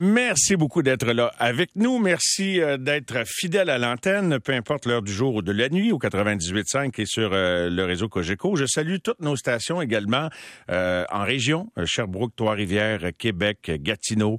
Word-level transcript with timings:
Merci 0.00 0.54
beaucoup 0.54 0.84
d'être 0.84 1.10
là 1.10 1.32
avec 1.40 1.70
nous. 1.74 1.98
Merci 1.98 2.60
euh, 2.60 2.76
d'être 2.76 3.24
fidèle 3.26 3.68
à 3.68 3.78
l'antenne, 3.78 4.38
peu 4.38 4.52
importe 4.52 4.86
l'heure 4.86 5.02
du 5.02 5.12
jour 5.12 5.34
ou 5.34 5.42
de 5.42 5.50
la 5.50 5.68
nuit, 5.70 5.90
au 5.90 5.98
98.5 5.98 7.00
et 7.00 7.04
sur 7.04 7.30
euh, 7.32 7.68
le 7.68 7.84
réseau 7.84 8.08
Cogeco. 8.08 8.54
Je 8.54 8.64
salue 8.64 8.98
toutes 9.02 9.18
nos 9.18 9.34
stations 9.34 9.82
également 9.82 10.28
euh, 10.70 11.04
en 11.10 11.24
région, 11.24 11.72
Sherbrooke, 11.84 12.30
Trois-Rivières, 12.36 13.10
Québec, 13.18 13.72
Gatineau 13.80 14.38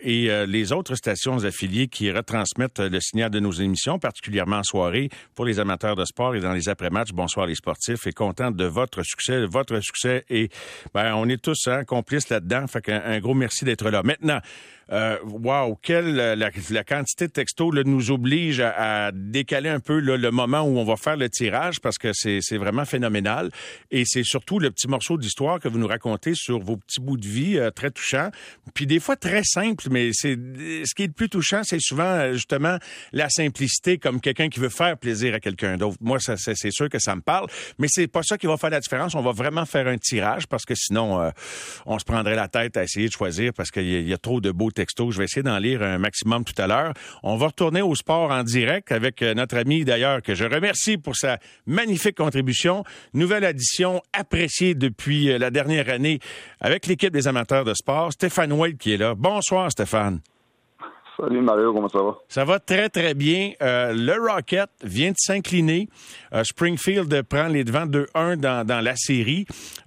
et 0.00 0.28
les 0.46 0.72
autres 0.72 0.94
stations 0.96 1.44
affiliées 1.44 1.88
qui 1.88 2.10
retransmettent 2.10 2.80
le 2.80 3.00
signal 3.00 3.30
de 3.30 3.40
nos 3.40 3.52
émissions, 3.52 3.98
particulièrement 3.98 4.56
en 4.56 4.62
soirée 4.62 5.08
pour 5.34 5.46
les 5.46 5.60
amateurs 5.60 5.96
de 5.96 6.04
sport 6.04 6.34
et 6.34 6.40
dans 6.40 6.52
les 6.52 6.68
après-matchs. 6.68 7.12
Bonsoir 7.12 7.46
les 7.46 7.54
sportifs 7.54 8.06
et 8.06 8.12
content 8.12 8.50
de 8.50 8.64
votre 8.64 9.02
succès, 9.02 9.46
votre 9.46 9.80
succès 9.80 10.24
et 10.28 10.50
ben, 10.92 11.14
on 11.14 11.26
est 11.28 11.42
tous 11.42 11.68
hein, 11.68 11.84
complices 11.84 12.28
là-dedans. 12.28 12.66
Fait 12.66 12.82
qu'un 12.82 13.02
un 13.02 13.18
gros 13.20 13.34
merci 13.34 13.64
d'être 13.64 13.88
là. 13.88 14.02
Maintenant, 14.02 14.40
euh, 14.92 15.16
wow, 15.24 15.78
quelle 15.82 16.14
la, 16.14 16.36
la, 16.36 16.84
quantité 16.84 17.26
de 17.26 17.32
textos 17.32 17.74
là, 17.74 17.82
nous 17.84 18.10
oblige 18.10 18.60
à, 18.60 19.12
décaler 19.12 19.68
un 19.68 19.80
peu 19.80 20.00
le 20.00 20.30
moment 20.30 20.62
où 20.62 20.78
on 20.78 20.84
va 20.84 20.96
faire 20.96 21.16
le 21.16 21.28
tirage 21.28 21.80
parce 21.80 21.98
que 21.98 22.12
c'est 22.12 22.56
vraiment 22.56 22.84
phénoménal. 22.84 23.50
Et 23.90 24.04
c'est 24.06 24.24
surtout 24.24 24.58
le 24.58 24.70
petit 24.70 24.88
morceau 24.88 25.16
d'histoire 25.16 25.60
que 25.60 25.68
vous 25.68 25.78
nous 25.78 25.86
racontez 25.86 26.32
sur 26.34 26.58
vos 26.58 26.76
petits 26.76 27.00
bouts 27.00 27.16
de 27.16 27.26
vie 27.26 27.58
euh, 27.58 27.70
très 27.70 27.90
touchants. 27.90 28.30
Puis 28.74 28.86
des 28.86 29.00
fois 29.00 29.16
très 29.16 29.42
simples, 29.44 29.88
mais 29.90 30.10
c'est 30.12 30.36
ce 30.36 30.94
qui 30.94 31.04
est 31.04 31.08
le 31.08 31.12
plus 31.12 31.28
touchant, 31.28 31.62
c'est 31.64 31.80
souvent 31.80 32.04
euh, 32.04 32.32
justement 32.32 32.78
la 33.12 33.28
simplicité 33.28 33.98
comme 33.98 34.20
quelqu'un 34.20 34.48
qui 34.48 34.60
veut 34.60 34.68
faire 34.68 34.96
plaisir 34.96 35.34
à 35.34 35.40
quelqu'un 35.40 35.76
d'autre. 35.76 35.96
Moi, 36.00 36.18
c'est 36.20 36.70
sûr 36.70 36.88
que 36.88 36.98
ça 36.98 37.14
me 37.14 37.20
parle, 37.20 37.46
mais 37.78 37.86
c'est 37.88 38.08
pas 38.08 38.22
ça 38.22 38.38
qui 38.38 38.46
va 38.46 38.56
faire 38.56 38.70
la 38.70 38.80
différence. 38.80 39.14
On 39.14 39.22
va 39.22 39.32
vraiment 39.32 39.66
faire 39.66 39.86
un 39.86 39.98
tirage 39.98 40.46
parce 40.46 40.64
que 40.64 40.74
sinon, 40.74 41.20
euh, 41.20 41.30
on 41.86 41.98
se 41.98 42.04
prendrait 42.04 42.36
la 42.36 42.48
tête 42.48 42.76
à 42.76 42.84
essayer 42.84 43.08
de 43.08 43.12
choisir 43.12 43.52
parce 43.52 43.70
qu'il 43.70 43.86
y, 43.86 44.02
y, 44.02 44.12
a 44.12 44.18
trop 44.18 44.40
de 44.40 44.50
beaux 44.50 44.70
je 45.10 45.18
vais 45.18 45.24
essayer 45.24 45.42
d'en 45.42 45.58
lire 45.58 45.82
un 45.82 45.98
maximum 45.98 46.44
tout 46.44 46.60
à 46.60 46.66
l'heure. 46.66 46.92
On 47.22 47.36
va 47.36 47.48
retourner 47.48 47.82
au 47.82 47.94
sport 47.94 48.30
en 48.30 48.42
direct 48.42 48.92
avec 48.92 49.22
euh, 49.22 49.34
notre 49.34 49.56
ami 49.56 49.84
d'ailleurs 49.84 50.22
que 50.22 50.34
je 50.34 50.44
remercie 50.44 50.96
pour 50.96 51.16
sa 51.16 51.38
magnifique 51.66 52.16
contribution. 52.16 52.84
Nouvelle 53.14 53.44
addition 53.44 54.02
appréciée 54.12 54.74
depuis 54.74 55.30
euh, 55.30 55.38
la 55.38 55.50
dernière 55.50 55.88
année 55.88 56.20
avec 56.60 56.86
l'équipe 56.86 57.12
des 57.12 57.28
amateurs 57.28 57.64
de 57.64 57.74
sport, 57.74 58.12
Stéphane 58.12 58.52
White 58.52 58.78
qui 58.78 58.92
est 58.92 58.98
là. 58.98 59.14
Bonsoir 59.14 59.70
Stéphane. 59.70 60.20
Salut 61.20 61.42
Mario, 61.42 61.74
comment 61.74 61.88
ça 61.88 62.02
va? 62.02 62.16
Ça 62.28 62.44
va 62.44 62.58
très, 62.58 62.88
très 62.88 63.12
bien. 63.12 63.52
Euh, 63.60 63.92
le 63.92 64.14
Rocket 64.18 64.70
vient 64.82 65.10
de 65.10 65.16
s'incliner. 65.18 65.88
Euh, 66.32 66.44
Springfield 66.44 67.22
prend 67.24 67.48
les 67.48 67.62
devants 67.62 67.84
2-1 67.84 68.36
dans, 68.36 68.66
dans, 68.66 68.82
la 68.82 68.96
série. 68.96 69.44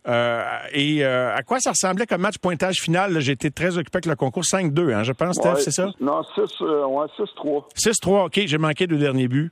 Euh, 0.08 0.44
et 0.74 1.04
à 1.04 1.42
quoi 1.42 1.60
ça 1.60 1.72
ressemblait 1.72 2.06
comme 2.06 2.22
match 2.22 2.38
pointage 2.38 2.76
final? 2.82 3.20
J'étais 3.20 3.50
très 3.50 3.78
occupé 3.78 3.98
avec 3.98 4.06
le 4.06 4.16
concours 4.16 4.44
5-2, 4.44 4.94
hein, 4.94 5.04
je 5.04 5.12
pense, 5.12 5.38
Steph, 5.38 5.56
c'est 5.58 5.72
ça? 5.72 5.88
Non, 6.00 6.22
6-3. 6.38 7.66
6-3, 7.76 8.26
OK. 8.26 8.42
J'ai 8.46 8.58
manqué 8.60 8.86
le 8.86 8.98
dernier 8.98 9.28
but. 9.28 9.52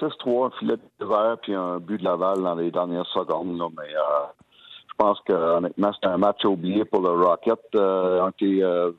6-3, 0.00 0.46
un 0.46 0.50
filet 0.58 0.76
de 0.98 1.06
verre, 1.06 1.36
puis 1.42 1.54
un 1.54 1.78
but 1.78 1.98
de 1.98 2.04
Laval 2.04 2.42
dans 2.42 2.56
les 2.56 2.72
dernières 2.72 3.06
secondes. 3.06 3.56
mais 3.76 3.88
je 3.88 4.94
pense 4.96 5.20
que 5.20 5.32
honnêtement, 5.32 5.92
c'était 5.92 6.08
un 6.08 6.18
match 6.18 6.44
oublié 6.44 6.84
pour 6.84 7.02
le 7.02 7.10
Rocket. 7.10 7.60
Euh, 7.74 8.92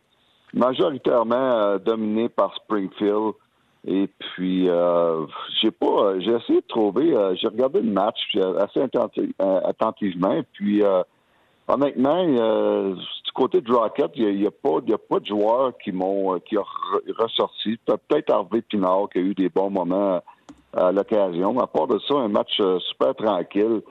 majoritairement 0.53 1.35
euh, 1.35 1.77
dominé 1.79 2.29
par 2.29 2.55
Springfield. 2.55 3.33
Et 3.85 4.07
puis, 4.07 4.69
euh, 4.69 5.25
j'ai 5.61 5.71
pas, 5.71 6.17
j'ai 6.19 6.31
essayé 6.31 6.61
de 6.61 6.67
trouver, 6.67 7.13
euh, 7.13 7.35
j'ai 7.35 7.47
regardé 7.47 7.81
le 7.81 7.91
match 7.91 8.37
assez 8.59 8.79
attentivement. 8.79 10.31
Et 10.31 10.43
puis, 10.53 10.81
honnêtement, 11.67 12.25
du 12.25 13.31
côté 13.35 13.59
de 13.59 13.73
Rocket, 13.73 14.11
il 14.15 14.39
n'y 14.39 14.47
a, 14.47 14.51
pas, 14.51 14.77
a 14.77 14.97
pas 14.97 15.19
de 15.19 15.25
joueurs 15.25 15.77
qui 15.83 15.91
m'ont, 15.91 16.39
qui 16.39 16.57
ont 16.57 16.65
ressorti. 17.17 17.77
Peut-être 17.85 18.31
Harvey 18.31 18.61
Pinard 18.61 19.09
qui 19.11 19.17
a 19.17 19.21
eu 19.21 19.33
des 19.33 19.49
bons 19.49 19.69
moments 19.69 20.21
à 20.73 20.91
l'occasion. 20.93 21.59
À 21.59 21.67
part 21.67 21.87
de 21.87 21.99
ça, 22.07 22.15
un 22.15 22.29
match 22.29 22.61
super 22.87 23.13
tranquille. 23.15 23.81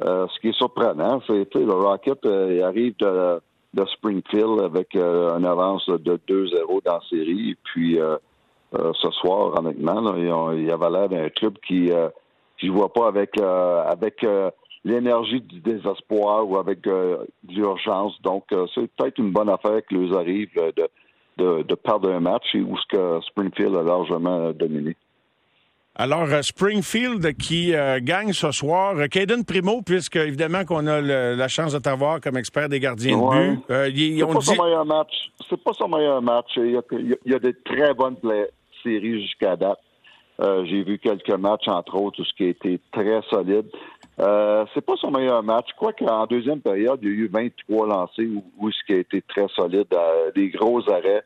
ce 0.00 0.40
qui 0.40 0.48
est 0.48 0.56
surprenant, 0.56 1.20
c'est 1.26 1.50
que 1.50 1.58
le 1.58 1.74
Rocket 1.74 2.24
arrive 2.62 2.94
de 2.98 3.40
de 3.74 3.84
Springfield 3.86 4.60
avec 4.60 4.94
euh, 4.94 5.36
une 5.36 5.44
avance 5.44 5.86
de 5.88 6.18
2-0 6.28 6.82
dans 6.84 6.94
la 6.94 7.00
série. 7.10 7.50
Et 7.50 7.56
puis 7.64 7.98
euh, 7.98 8.16
euh, 8.74 8.92
ce 8.94 9.10
soir, 9.10 9.58
honnêtement, 9.58 10.14
il 10.16 10.64
y 10.64 10.70
avait 10.70 10.90
l'air 10.90 11.08
d'un 11.08 11.28
club 11.30 11.58
qui 11.66 11.90
ne 11.90 12.70
voit 12.70 12.92
pas 12.92 13.08
avec 13.08 13.38
avec 13.40 14.26
l'énergie 14.84 15.40
du 15.40 15.60
désespoir 15.60 16.48
ou 16.48 16.56
avec 16.56 16.86
l'urgence. 17.48 18.20
Donc, 18.22 18.44
c'est 18.74 18.90
peut-être 18.96 19.18
une 19.18 19.32
bonne 19.32 19.48
affaire 19.48 19.80
que 19.86 19.94
nous 19.94 20.16
arrive 20.16 20.50
de, 20.54 20.88
de, 21.38 21.62
de, 21.62 21.74
perdre 21.74 22.10
un 22.10 22.20
match 22.20 22.54
et 22.54 22.60
où 22.60 22.76
ce 22.76 22.86
que 22.88 23.20
Springfield 23.26 23.76
a 23.76 23.82
largement 23.82 24.50
dominé. 24.50 24.96
Alors, 25.96 26.24
euh, 26.24 26.42
Springfield 26.42 27.36
qui 27.36 27.72
euh, 27.72 28.00
gagne 28.02 28.32
ce 28.32 28.50
soir. 28.50 28.96
Caden 29.08 29.40
euh, 29.40 29.44
Primo, 29.46 29.80
puisque 29.80 30.16
évidemment 30.16 30.64
qu'on 30.64 30.88
a 30.88 31.00
la 31.00 31.48
chance 31.48 31.72
de 31.72 31.78
t'avoir 31.78 32.20
comme 32.20 32.36
expert 32.36 32.68
des 32.68 32.80
gardiens 32.80 33.16
de 33.16 33.54
but. 33.54 33.60
c'est 33.68 34.26
pas 34.26 34.40
son 34.40 34.64
meilleur 34.64 34.84
match. 34.84 35.30
C'est 35.48 35.62
pas 35.62 35.72
son 35.74 35.88
meilleur 35.88 36.20
match. 36.20 36.50
Il 36.56 36.72
y 36.72 36.76
a, 36.76 36.82
il 36.90 37.32
y 37.32 37.34
a 37.34 37.38
de 37.38 37.54
très 37.64 37.94
bonnes 37.94 38.16
séries 38.82 39.22
jusqu'à 39.22 39.54
date. 39.54 39.78
J'ai 40.40 40.82
vu 40.82 40.98
quelques 40.98 41.38
matchs, 41.38 41.68
entre 41.68 41.94
autres, 41.94 42.16
tout 42.16 42.24
ce 42.24 42.34
qui 42.34 42.44
a 42.44 42.48
été 42.48 42.80
très 42.90 43.22
solide. 43.30 43.66
c'est 44.18 44.84
pas 44.84 44.96
son 45.00 45.12
meilleur 45.12 45.44
match. 45.44 45.68
Quoi 45.78 45.92
qu'en 45.92 46.26
deuxième 46.26 46.60
période, 46.60 46.98
il 47.02 47.08
y 47.08 47.12
a 47.12 47.14
eu 47.14 47.28
23 47.32 47.86
lancés 47.86 48.26
où, 48.26 48.42
où 48.58 48.68
ce 48.72 48.84
qui 48.84 48.94
a 48.94 48.98
été 48.98 49.22
très 49.22 49.46
solide, 49.54 49.86
des 50.34 50.48
gros 50.48 50.80
arrêts 50.90 51.22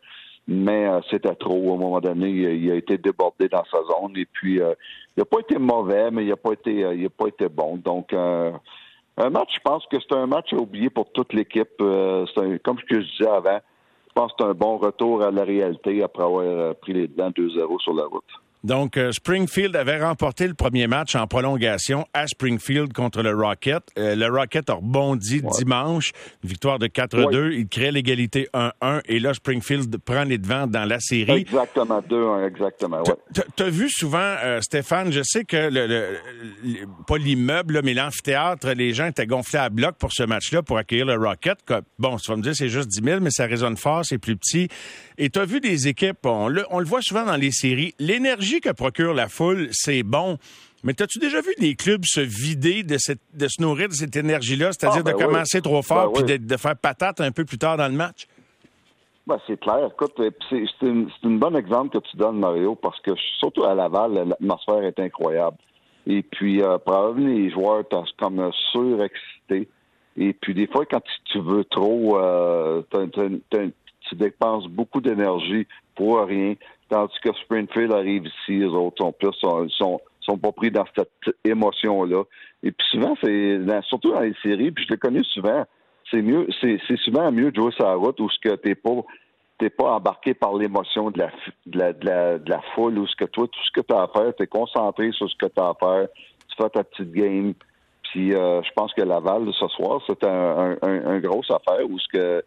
mais 0.48 0.86
euh, 0.86 1.00
c'était 1.10 1.34
trop. 1.34 1.72
À 1.72 1.74
un 1.74 1.78
moment 1.78 2.00
donné, 2.00 2.30
il 2.30 2.72
a 2.72 2.74
été 2.74 2.96
débordé 2.96 3.48
dans 3.48 3.64
sa 3.70 3.78
zone. 3.84 4.16
Et 4.16 4.24
puis, 4.24 4.60
euh, 4.60 4.74
il 5.14 5.20
n'a 5.20 5.24
pas 5.26 5.40
été 5.40 5.58
mauvais, 5.58 6.10
mais 6.10 6.24
il 6.24 6.30
n'a 6.30 6.36
pas 6.36 6.52
été, 6.52 6.84
euh, 6.84 6.94
il 6.94 7.04
a 7.04 7.10
pas 7.10 7.26
été 7.26 7.48
bon. 7.48 7.76
Donc, 7.76 8.14
un 8.14 9.30
match, 9.30 9.56
je 9.56 9.60
pense 9.60 9.84
que 9.86 9.98
c'est 10.00 10.16
un 10.16 10.26
match 10.26 10.52
à 10.54 10.56
oublier 10.56 10.88
pour 10.88 11.12
toute 11.12 11.34
l'équipe. 11.34 11.76
comme 11.78 12.26
ce 12.78 12.84
que 12.86 13.00
je 13.02 13.10
disais 13.10 13.28
avant, 13.28 13.58
je 14.08 14.12
pense 14.14 14.32
que 14.32 14.36
c'est 14.40 14.48
un 14.48 14.54
bon 14.54 14.78
retour 14.78 15.22
à 15.22 15.30
la 15.30 15.44
réalité 15.44 16.02
après 16.02 16.24
avoir 16.24 16.74
pris 16.76 16.94
les 16.94 17.08
dents 17.08 17.30
2-0 17.30 17.80
sur 17.80 17.94
la 17.94 18.04
route. 18.04 18.24
Donc, 18.68 18.98
euh, 18.98 19.12
Springfield 19.12 19.74
avait 19.76 19.98
remporté 19.98 20.46
le 20.46 20.52
premier 20.52 20.86
match 20.88 21.14
en 21.14 21.26
prolongation 21.26 22.06
à 22.12 22.26
Springfield 22.26 22.92
contre 22.92 23.22
le 23.22 23.34
Rocket. 23.34 23.82
Euh, 23.98 24.14
le 24.14 24.26
Rocket 24.26 24.68
a 24.68 24.74
rebondi 24.74 25.40
dimanche, 25.56 26.12
une 26.44 26.50
victoire 26.50 26.78
de 26.78 26.86
4-2. 26.86 27.54
Il 27.54 27.66
crée 27.68 27.90
l'égalité 27.90 28.46
1-1 28.52 29.00
et 29.06 29.20
là, 29.20 29.32
Springfield 29.32 29.96
prend 30.04 30.24
les 30.24 30.36
devants 30.36 30.66
dans 30.66 30.84
la 30.84 31.00
série. 31.00 31.40
Exactement, 31.40 32.02
2-1, 32.02 32.46
exactement. 32.46 33.02
Tu 33.56 33.62
as 33.62 33.70
vu 33.70 33.88
souvent, 33.88 34.18
euh, 34.44 34.60
Stéphane, 34.60 35.12
je 35.12 35.22
sais 35.24 35.44
que, 35.44 35.70
le, 35.72 36.18
pas 37.06 37.16
l'immeuble, 37.16 37.80
mais 37.82 37.94
l'amphithéâtre, 37.94 38.72
les 38.72 38.92
gens 38.92 39.06
étaient 39.06 39.26
gonflés 39.26 39.60
à 39.60 39.70
bloc 39.70 39.96
pour 39.98 40.12
ce 40.12 40.24
match-là, 40.24 40.62
pour 40.62 40.76
accueillir 40.76 41.06
le 41.06 41.14
Rocket. 41.14 41.56
Bon, 41.98 42.18
tu 42.18 42.30
vas 42.30 42.36
me 42.36 42.42
dire, 42.42 42.52
c'est 42.54 42.68
juste 42.68 42.88
10 42.88 43.02
000, 43.02 43.20
mais 43.20 43.30
ça 43.30 43.46
résonne 43.46 43.78
fort, 43.78 44.04
c'est 44.04 44.18
plus 44.18 44.36
petit. 44.36 44.68
Et 45.20 45.30
tu 45.30 45.40
as 45.40 45.44
vu 45.44 45.60
des 45.60 45.88
équipes, 45.88 46.24
on 46.24 46.46
le, 46.46 46.64
on 46.70 46.78
le 46.78 46.84
voit 46.84 47.02
souvent 47.02 47.24
dans 47.24 47.36
les 47.36 47.50
séries, 47.50 47.92
l'énergie 47.98 48.60
que 48.60 48.70
procure 48.70 49.14
la 49.14 49.28
foule, 49.28 49.68
c'est 49.72 50.04
bon. 50.04 50.38
Mais 50.84 51.00
as-tu 51.02 51.18
déjà 51.18 51.40
vu 51.40 51.52
des 51.58 51.74
clubs 51.74 52.04
se 52.04 52.20
vider 52.20 52.84
de, 52.84 52.96
cette, 52.98 53.20
de 53.34 53.48
se 53.48 53.60
nourrir 53.60 53.88
de 53.88 53.94
cette 53.94 54.14
énergie-là, 54.14 54.70
c'est-à-dire 54.72 55.02
ah, 55.04 55.10
de 55.10 55.16
ben 55.16 55.26
commencer 55.26 55.60
trop 55.60 55.82
fort 55.82 56.12
ben 56.12 56.24
puis 56.24 56.38
de, 56.38 56.56
faire 56.56 56.76
patate 56.76 57.20
un 57.20 57.32
peu 57.32 57.44
plus 57.44 57.58
tard 57.58 57.76
dans 57.76 57.88
le 57.88 57.94
match? 57.94 58.28
Ben, 59.26 59.40
c'est 59.48 59.58
clair. 59.58 59.90
Écoute, 59.92 60.14
c'est 60.48 60.86
une, 60.86 61.10
une 61.24 61.38
bon 61.40 61.56
exemple 61.56 61.98
que 61.98 62.08
tu 62.08 62.16
donnes, 62.16 62.38
Mario, 62.38 62.76
parce 62.76 63.00
que 63.00 63.10
surtout 63.40 63.64
à 63.64 63.74
Laval, 63.74 64.12
l'atmosphère 64.12 64.84
est 64.84 65.00
incroyable. 65.00 65.56
Et 66.06 66.22
puis, 66.22 66.62
euh, 66.62 66.78
probablement, 66.78 67.28
les 67.28 67.50
joueurs 67.50 67.82
sont 67.90 68.04
comme 68.18 68.50
surexcités. 68.70 69.68
Et 70.16 70.32
puis, 70.32 70.54
des 70.54 70.66
fois, 70.66 70.86
quand 70.86 71.02
tu, 71.26 71.40
veux 71.40 71.64
trop, 71.64 72.18
euh, 72.18 72.82
tu 74.08 74.14
dépenses 74.14 74.66
beaucoup 74.66 75.00
d'énergie 75.00 75.66
pour 75.94 76.20
rien. 76.20 76.54
Tandis 76.88 77.18
que 77.22 77.32
Springfield 77.44 77.92
arrive 77.92 78.26
ici, 78.26 78.58
les 78.58 78.66
autres 78.66 79.02
sont 79.04 79.12
plus 79.12 79.32
sont, 79.34 80.00
sont, 80.20 80.38
pas 80.38 80.52
pris 80.52 80.70
dans 80.70 80.84
cette 80.96 81.36
émotion-là. 81.44 82.22
Et 82.62 82.70
puis 82.72 82.86
souvent, 82.90 83.14
c'est 83.22 83.58
surtout 83.82 84.12
dans 84.12 84.20
les 84.20 84.34
séries, 84.42 84.70
puis 84.70 84.84
je 84.84 84.92
l'ai 84.92 84.98
connu 84.98 85.22
souvent, 85.24 85.64
c'est 86.10 86.22
mieux, 86.22 86.46
c'est, 86.60 86.80
souvent 87.04 87.30
mieux 87.30 87.50
de 87.50 87.56
jouer 87.60 87.72
sur 87.72 87.86
route 87.98 88.18
où 88.20 88.30
ce 88.30 88.38
que 88.40 88.54
t'es 88.54 88.74
pas 88.74 89.90
embarqué 89.90 90.34
par 90.34 90.54
l'émotion 90.54 91.10
de 91.10 91.20
la, 91.74 92.62
foule 92.74 92.98
ou 92.98 93.06
ce 93.06 93.16
que 93.16 93.26
toi, 93.26 93.46
tout 93.46 93.60
ce 93.66 93.80
que 93.80 93.86
tu 93.86 93.94
as 93.94 94.02
à 94.02 94.08
faire, 94.08 94.34
tu 94.34 94.42
es 94.44 94.46
concentré 94.46 95.12
sur 95.12 95.28
ce 95.28 95.36
que 95.36 95.46
tu 95.46 95.60
as 95.60 95.68
à 95.68 95.74
faire, 95.78 96.08
tu 96.48 96.62
fais 96.62 96.70
ta 96.70 96.84
petite 96.84 97.12
game. 97.12 97.54
Puis 98.04 98.34
euh, 98.34 98.62
je 98.62 98.70
pense 98.74 98.92
que 98.94 99.02
Laval, 99.02 99.50
ce 99.52 99.68
soir, 99.68 100.00
c'était 100.06 100.28
un, 100.28 100.76
un, 100.80 101.06
un, 101.06 101.18
gros 101.18 101.42
affaire 101.50 101.84
où 101.88 101.98
ce 101.98 102.08
que 102.08 102.44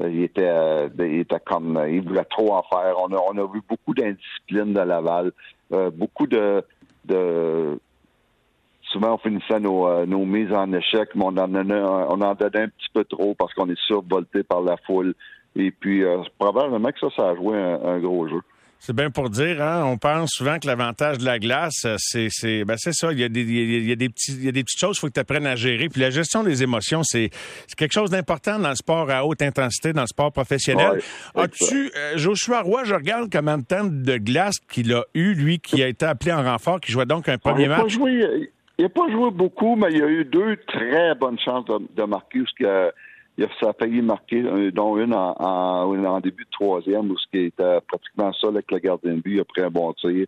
il 0.00 0.22
était, 0.24 0.48
euh, 0.48 0.88
il 0.98 1.20
était 1.20 1.40
comme, 1.40 1.82
il 1.88 2.02
voulait 2.02 2.24
trop 2.24 2.54
en 2.54 2.62
faire. 2.62 2.96
On 2.98 3.12
a, 3.12 3.18
on 3.30 3.38
a 3.38 3.52
vu 3.52 3.60
beaucoup 3.68 3.94
d'indiscipline 3.94 4.72
de 4.72 4.80
Laval, 4.80 5.32
euh, 5.72 5.90
beaucoup 5.90 6.26
de, 6.26 6.64
de, 7.04 7.78
souvent 8.82 9.14
on 9.14 9.18
finissait 9.18 9.60
nos, 9.60 10.04
nos 10.06 10.24
mises 10.24 10.52
en 10.52 10.72
échec, 10.72 11.10
mais 11.14 11.24
on 11.24 11.36
en, 11.36 11.48
donnait, 11.48 11.80
on 11.80 12.20
en 12.20 12.34
donnait 12.34 12.62
un 12.62 12.68
petit 12.68 12.90
peu 12.92 13.04
trop 13.04 13.34
parce 13.34 13.54
qu'on 13.54 13.68
est 13.68 13.80
survolté 13.86 14.42
par 14.42 14.62
la 14.62 14.76
foule. 14.78 15.14
Et 15.56 15.70
puis, 15.70 16.02
probablement 16.36 16.90
que 16.90 16.98
ça, 16.98 17.08
ça 17.14 17.28
a 17.30 17.36
joué 17.36 17.56
un 17.56 18.00
gros 18.00 18.26
jeu. 18.26 18.40
C'est 18.86 18.94
bien 18.94 19.10
pour 19.10 19.30
dire, 19.30 19.62
hein? 19.62 19.82
On 19.86 19.96
pense 19.96 20.32
souvent 20.32 20.58
que 20.58 20.66
l'avantage 20.66 21.16
de 21.16 21.24
la 21.24 21.38
glace, 21.38 21.86
euh, 21.86 21.94
c'est, 21.96 22.28
c'est, 22.28 22.66
ben 22.66 22.76
c'est 22.76 22.92
ça. 22.92 23.12
Il 23.12 23.18
y 23.18 23.24
a 23.24 23.30
des, 23.30 23.40
il 23.40 23.88
y 23.88 23.92
a 23.92 23.96
des 23.96 24.10
petits, 24.10 24.32
il 24.32 24.44
y 24.44 24.48
a 24.48 24.52
des 24.52 24.62
petites 24.62 24.78
choses 24.78 24.98
qu'il 24.98 25.00
faut 25.00 25.06
que 25.06 25.14
tu 25.14 25.20
apprennes 25.20 25.46
à 25.46 25.56
gérer. 25.56 25.88
Puis 25.88 26.02
la 26.02 26.10
gestion 26.10 26.42
des 26.42 26.62
émotions, 26.62 27.02
c'est, 27.02 27.30
c'est 27.66 27.78
quelque 27.78 27.94
chose 27.94 28.10
d'important 28.10 28.58
dans 28.58 28.68
le 28.68 28.74
sport 28.74 29.10
à 29.10 29.24
haute 29.24 29.40
intensité, 29.40 29.94
dans 29.94 30.02
le 30.02 30.06
sport 30.06 30.32
professionnel. 30.32 31.00
As-tu, 31.34 31.92
euh, 31.96 32.18
Joshua 32.18 32.60
Roy, 32.60 32.84
je 32.84 32.92
regarde 32.92 33.30
combien 33.32 33.56
de 33.56 33.64
temps 33.64 33.84
de 33.84 34.18
glace 34.18 34.56
qu'il 34.70 34.92
a 34.92 35.04
eu, 35.14 35.32
lui, 35.32 35.60
qui 35.60 35.82
a 35.82 35.88
été 35.88 36.04
appelé 36.04 36.32
en 36.32 36.42
renfort, 36.42 36.78
qui 36.78 36.92
jouait 36.92 37.06
donc 37.06 37.26
un 37.30 37.38
premier 37.38 37.68
match? 37.68 37.96
il 38.76 38.82
n'a 38.82 38.88
pas 38.90 39.08
joué 39.10 39.30
beaucoup, 39.30 39.76
mais 39.76 39.92
il 39.92 40.02
a 40.02 40.08
eu 40.08 40.24
deux 40.26 40.58
très 40.66 41.14
bonnes 41.14 41.38
chances 41.38 41.64
de, 41.64 41.78
de 41.96 42.02
marquer. 42.02 42.40
Parce 42.40 42.52
que, 42.52 42.92
ça 43.60 43.70
a 43.70 43.72
failli 43.72 44.00
marquer, 44.02 44.42
dont 44.72 44.96
une 44.96 45.14
en, 45.14 45.34
en, 45.38 46.20
début 46.20 46.44
de 46.44 46.50
troisième, 46.50 47.10
où 47.10 47.18
ce 47.18 47.26
qui 47.30 47.46
était 47.46 47.80
pratiquement 47.88 48.32
seul 48.32 48.50
avec 48.50 48.70
le 48.70 48.78
gardien 48.78 49.14
de 49.14 49.20
but, 49.20 49.34
il 49.34 49.40
a 49.40 49.44
pris 49.44 49.62
un 49.62 49.70
bon 49.70 49.92
tir. 49.94 50.26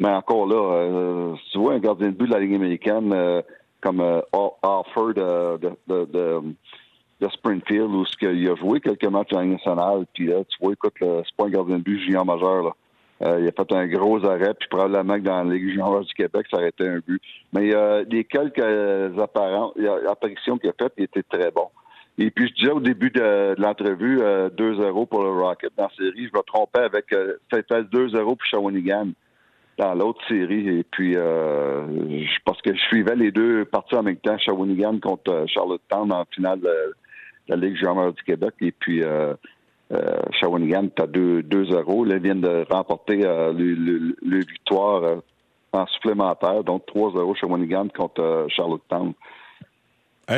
Mais 0.00 0.08
encore 0.08 0.46
là, 0.46 0.56
euh, 0.56 1.34
tu 1.52 1.58
vois 1.58 1.74
un 1.74 1.78
gardien 1.78 2.08
de 2.08 2.12
but 2.12 2.26
de 2.26 2.32
la 2.32 2.40
Ligue 2.40 2.54
américaine 2.54 3.12
euh, 3.12 3.42
comme 3.80 4.00
euh, 4.00 4.20
Offer 4.32 5.14
de, 5.14 5.58
de, 5.58 5.72
de, 5.88 6.54
de, 7.20 7.28
Springfield, 7.30 7.90
où 7.90 8.04
ce 8.04 8.16
qu'il 8.16 8.48
a 8.48 8.54
joué 8.54 8.80
quelques 8.80 9.04
matchs 9.04 9.32
en 9.32 9.40
Ligue 9.40 9.52
nationale, 9.52 10.06
puis 10.14 10.26
là, 10.26 10.44
tu 10.48 10.56
vois, 10.60 10.72
écoute, 10.72 10.94
c'est 11.00 11.36
pas 11.36 11.46
un 11.46 11.50
gardien 11.50 11.78
de 11.78 11.82
but 11.82 12.00
junior 12.00 12.24
majeur, 12.24 12.62
là. 12.62 12.70
Euh, 13.22 13.40
il 13.40 13.48
a 13.48 13.52
fait 13.52 13.72
un 13.72 13.86
gros 13.88 14.24
arrêt, 14.24 14.54
puis 14.54 14.68
probablement 14.68 15.14
que 15.14 15.22
dans 15.22 15.42
la 15.42 15.54
Ligue 15.54 15.70
junior 15.70 16.00
du 16.00 16.14
Québec, 16.14 16.46
ça 16.50 16.58
aurait 16.58 16.68
été 16.68 16.86
un 16.86 17.00
but. 17.04 17.20
Mais 17.52 17.74
euh, 17.74 18.04
les 18.08 18.24
quelques 18.24 18.60
apparitions 19.18 20.58
qu'il 20.58 20.70
a 20.70 20.72
faites, 20.78 20.92
il 20.98 21.04
était 21.04 21.24
très 21.24 21.50
bon. 21.50 21.68
Et 22.20 22.30
puis, 22.30 22.48
je 22.48 22.54
disais 22.54 22.72
au 22.72 22.80
début 22.80 23.10
de, 23.10 23.54
l'entrevue, 23.58 24.18
2-0 24.18 24.22
euh, 24.22 25.06
pour 25.06 25.22
le 25.22 25.30
Rocket 25.30 25.70
dans 25.76 25.84
la 25.84 25.90
série. 25.96 26.26
Je 26.26 26.36
me 26.36 26.42
trompais 26.42 26.80
avec 26.80 27.12
euh, 27.12 27.34
c'était 27.50 27.82
2-0 27.82 28.24
pour 28.24 28.44
Shawinigan 28.44 29.12
dans 29.78 29.94
l'autre 29.94 30.20
série. 30.28 30.80
Et 30.80 30.82
puis, 30.82 31.14
euh, 31.16 31.86
parce 32.44 32.60
que 32.60 32.74
je 32.74 32.80
suivais 32.80 33.14
les 33.14 33.30
deux 33.30 33.64
parties 33.64 33.94
en 33.94 34.02
même 34.02 34.16
temps, 34.16 34.36
Shawinigan 34.38 34.98
contre 34.98 35.32
euh, 35.32 35.46
Charlottetown 35.46 36.12
en 36.12 36.24
finale 36.34 36.60
de, 36.60 36.94
la 37.48 37.56
Ligue 37.56 37.76
junior 37.76 38.12
du 38.12 38.22
Québec. 38.24 38.54
Et 38.60 38.72
puis, 38.72 39.02
euh, 39.02 39.34
Shawinigan 40.32 40.84
est 40.84 41.00
à 41.00 41.06
2-0. 41.06 42.06
Là, 42.06 42.18
viennent 42.18 42.42
de 42.42 42.66
remporter 42.68 43.16
le, 43.22 44.38
victoire 44.40 45.22
en 45.72 45.86
supplémentaire, 45.86 46.62
donc 46.62 46.82
3-0 46.88 47.36
Shawinigan 47.36 47.88
contre 47.96 48.46
Charlottetown 48.50 49.14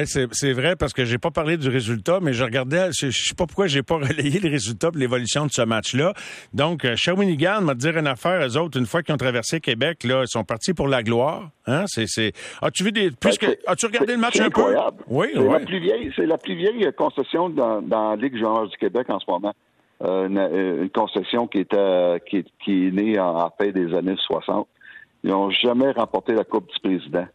c'est 0.05 0.53
vrai 0.53 0.77
parce 0.77 0.93
que 0.93 1.05
j'ai 1.05 1.19
pas 1.19 1.31
parlé 1.31 1.57
du 1.57 1.69
résultat, 1.69 2.21
mais 2.23 2.33
je 2.33 2.45
regardais, 2.45 2.91
je, 2.93 3.11
sais 3.11 3.35
pas 3.35 3.47
pourquoi 3.47 3.67
j'ai 3.67 3.83
pas 3.83 3.97
relayé 3.97 4.39
le 4.39 4.49
résultat 4.49 4.91
l'évolution 4.95 5.47
de 5.47 5.51
ce 5.51 5.63
match-là. 5.63 6.13
Donc, 6.53 6.85
euh, 6.85 6.95
Shawinigan 6.97 7.61
m'a 7.63 7.75
dit 7.75 7.89
une 7.89 8.07
affaire, 8.07 8.47
eux 8.47 8.57
autres, 8.57 8.79
une 8.79 8.87
fois 8.87 9.03
qu'ils 9.03 9.15
ont 9.15 9.19
traversé 9.19 9.61
Québec, 9.61 10.05
là, 10.05 10.23
ils 10.23 10.29
sont 10.29 10.45
partis 10.45 10.75
pour 10.75 10.87
la 10.87 11.03
gloire. 11.03 11.51
Hein? 11.67 11.85
C'est, 11.87 12.07
c'est... 12.07 12.33
As-tu 12.63 12.85
vu 12.85 12.93
des. 12.93 13.11
Puisque... 13.11 13.47
As-tu 13.67 13.87
regardé 13.87 14.15
le 14.15 14.21
match 14.21 14.39
un 14.41 14.47
incroyable. 14.47 14.99
peu? 14.99 15.05
Oui, 15.09 15.29
c'est 15.35 15.43
La 15.43 15.61
plus 15.61 15.81
vieille, 15.81 16.13
c'est 16.15 16.27
la 16.27 16.39
plus 16.39 16.55
vieille 16.55 16.89
concession 16.97 17.49
dans, 17.49 17.83
dans 17.83 18.11
la 18.11 18.17
Ligue 18.17 18.35
junior 18.35 18.69
du 18.69 18.77
Québec 18.77 19.07
en 19.11 19.19
ce 19.19 19.29
moment. 19.29 19.55
Euh, 20.03 20.29
une, 20.83 20.91
concession 20.91 21.47
qui 21.47 21.59
était 21.59 22.23
qui, 22.29 22.45
qui 22.65 22.87
est 22.87 22.91
née 22.91 23.19
en, 23.19 23.37
en 23.37 23.51
fin 23.51 23.71
des 23.71 23.93
années 23.95 24.17
60. 24.17 24.67
Ils 25.25 25.31
n'ont 25.31 25.51
jamais 25.51 25.91
remporté 25.91 26.33
la 26.33 26.45
Coupe 26.45 26.69
du 26.69 26.81
Président. 26.81 27.27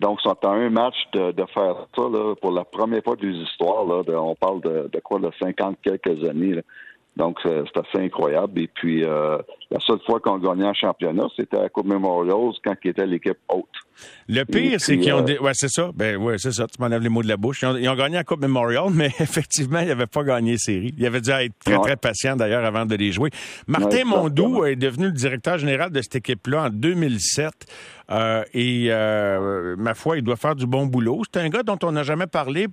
Donc, 0.00 0.20
c'est 0.22 0.46
un 0.46 0.70
match 0.70 0.96
de, 1.12 1.32
faire 1.52 1.86
ça 1.96 2.02
là, 2.02 2.34
pour 2.40 2.52
la 2.52 2.64
première 2.64 3.02
fois 3.02 3.16
de 3.16 3.26
l'histoire. 3.26 3.84
Là, 3.86 4.02
on 4.20 4.34
parle 4.34 4.60
de, 4.60 4.90
de, 4.92 5.00
quoi, 5.00 5.20
de 5.20 5.30
50 5.40 5.78
quelques 5.82 6.28
années. 6.28 6.54
Là. 6.54 6.62
Donc, 7.16 7.38
c'est 7.44 7.76
assez 7.76 8.04
incroyable. 8.04 8.60
Et 8.60 8.66
puis, 8.66 9.04
euh, 9.04 9.38
la 9.70 9.78
seule 9.78 10.00
fois 10.04 10.18
qu'on 10.18 10.38
gagnait 10.38 10.66
un 10.66 10.74
championnat, 10.74 11.26
c'était 11.36 11.58
à 11.58 11.68
Coupe 11.68 11.86
Memorials 11.86 12.54
quand 12.64 12.74
ils 12.82 12.90
étaient 12.90 13.06
l'équipe 13.06 13.38
haute. 13.48 13.66
Le 14.28 14.42
pire, 14.42 14.80
c'est 14.80 14.98
qu'ils 14.98 15.12
ont... 15.12 15.24
Euh, 15.24 15.38
ouais, 15.38 15.52
c'est 15.54 15.68
ça. 15.68 15.90
Ben, 15.94 16.16
ouais, 16.16 16.38
c'est 16.38 16.50
ça. 16.50 16.66
Tu 16.66 16.82
m'enlèves 16.82 17.02
les 17.02 17.08
mots 17.08 17.22
de 17.22 17.28
la 17.28 17.36
bouche. 17.36 17.62
Ils 17.62 17.88
ont, 17.88 17.94
gagné 17.94 18.16
la 18.16 18.24
Coupe 18.24 18.40
Memorial, 18.40 18.86
mais 18.92 19.12
effectivement, 19.20 19.78
ils 19.78 19.88
n'avaient 19.88 20.08
pas 20.08 20.24
gagné 20.24 20.58
série. 20.58 20.92
Ils 20.98 21.06
avaient 21.06 21.20
dû 21.20 21.30
être 21.30 21.52
très, 21.64 21.78
très 21.78 21.96
patients, 21.96 22.34
d'ailleurs, 22.34 22.64
avant 22.64 22.84
de 22.84 22.96
les 22.96 23.12
jouer. 23.12 23.30
Martin 23.68 24.04
Mondou 24.04 24.64
est 24.64 24.74
devenu 24.74 25.06
le 25.06 25.12
directeur 25.12 25.58
général 25.58 25.90
de 25.90 26.02
cette 26.02 26.16
équipe-là 26.16 26.64
en 26.64 26.70
2007. 26.70 27.52
Euh, 28.10 28.44
et 28.52 28.88
euh, 28.90 29.76
ma 29.78 29.94
foi, 29.94 30.18
il 30.18 30.22
doit 30.22 30.36
faire 30.36 30.54
du 30.54 30.66
bon 30.66 30.86
boulot. 30.86 31.22
C'est 31.32 31.40
un 31.40 31.48
gars 31.48 31.62
dont 31.62 31.78
on 31.82 31.92
n'a 31.92 32.02
jamais 32.02 32.26
parlé 32.26 32.66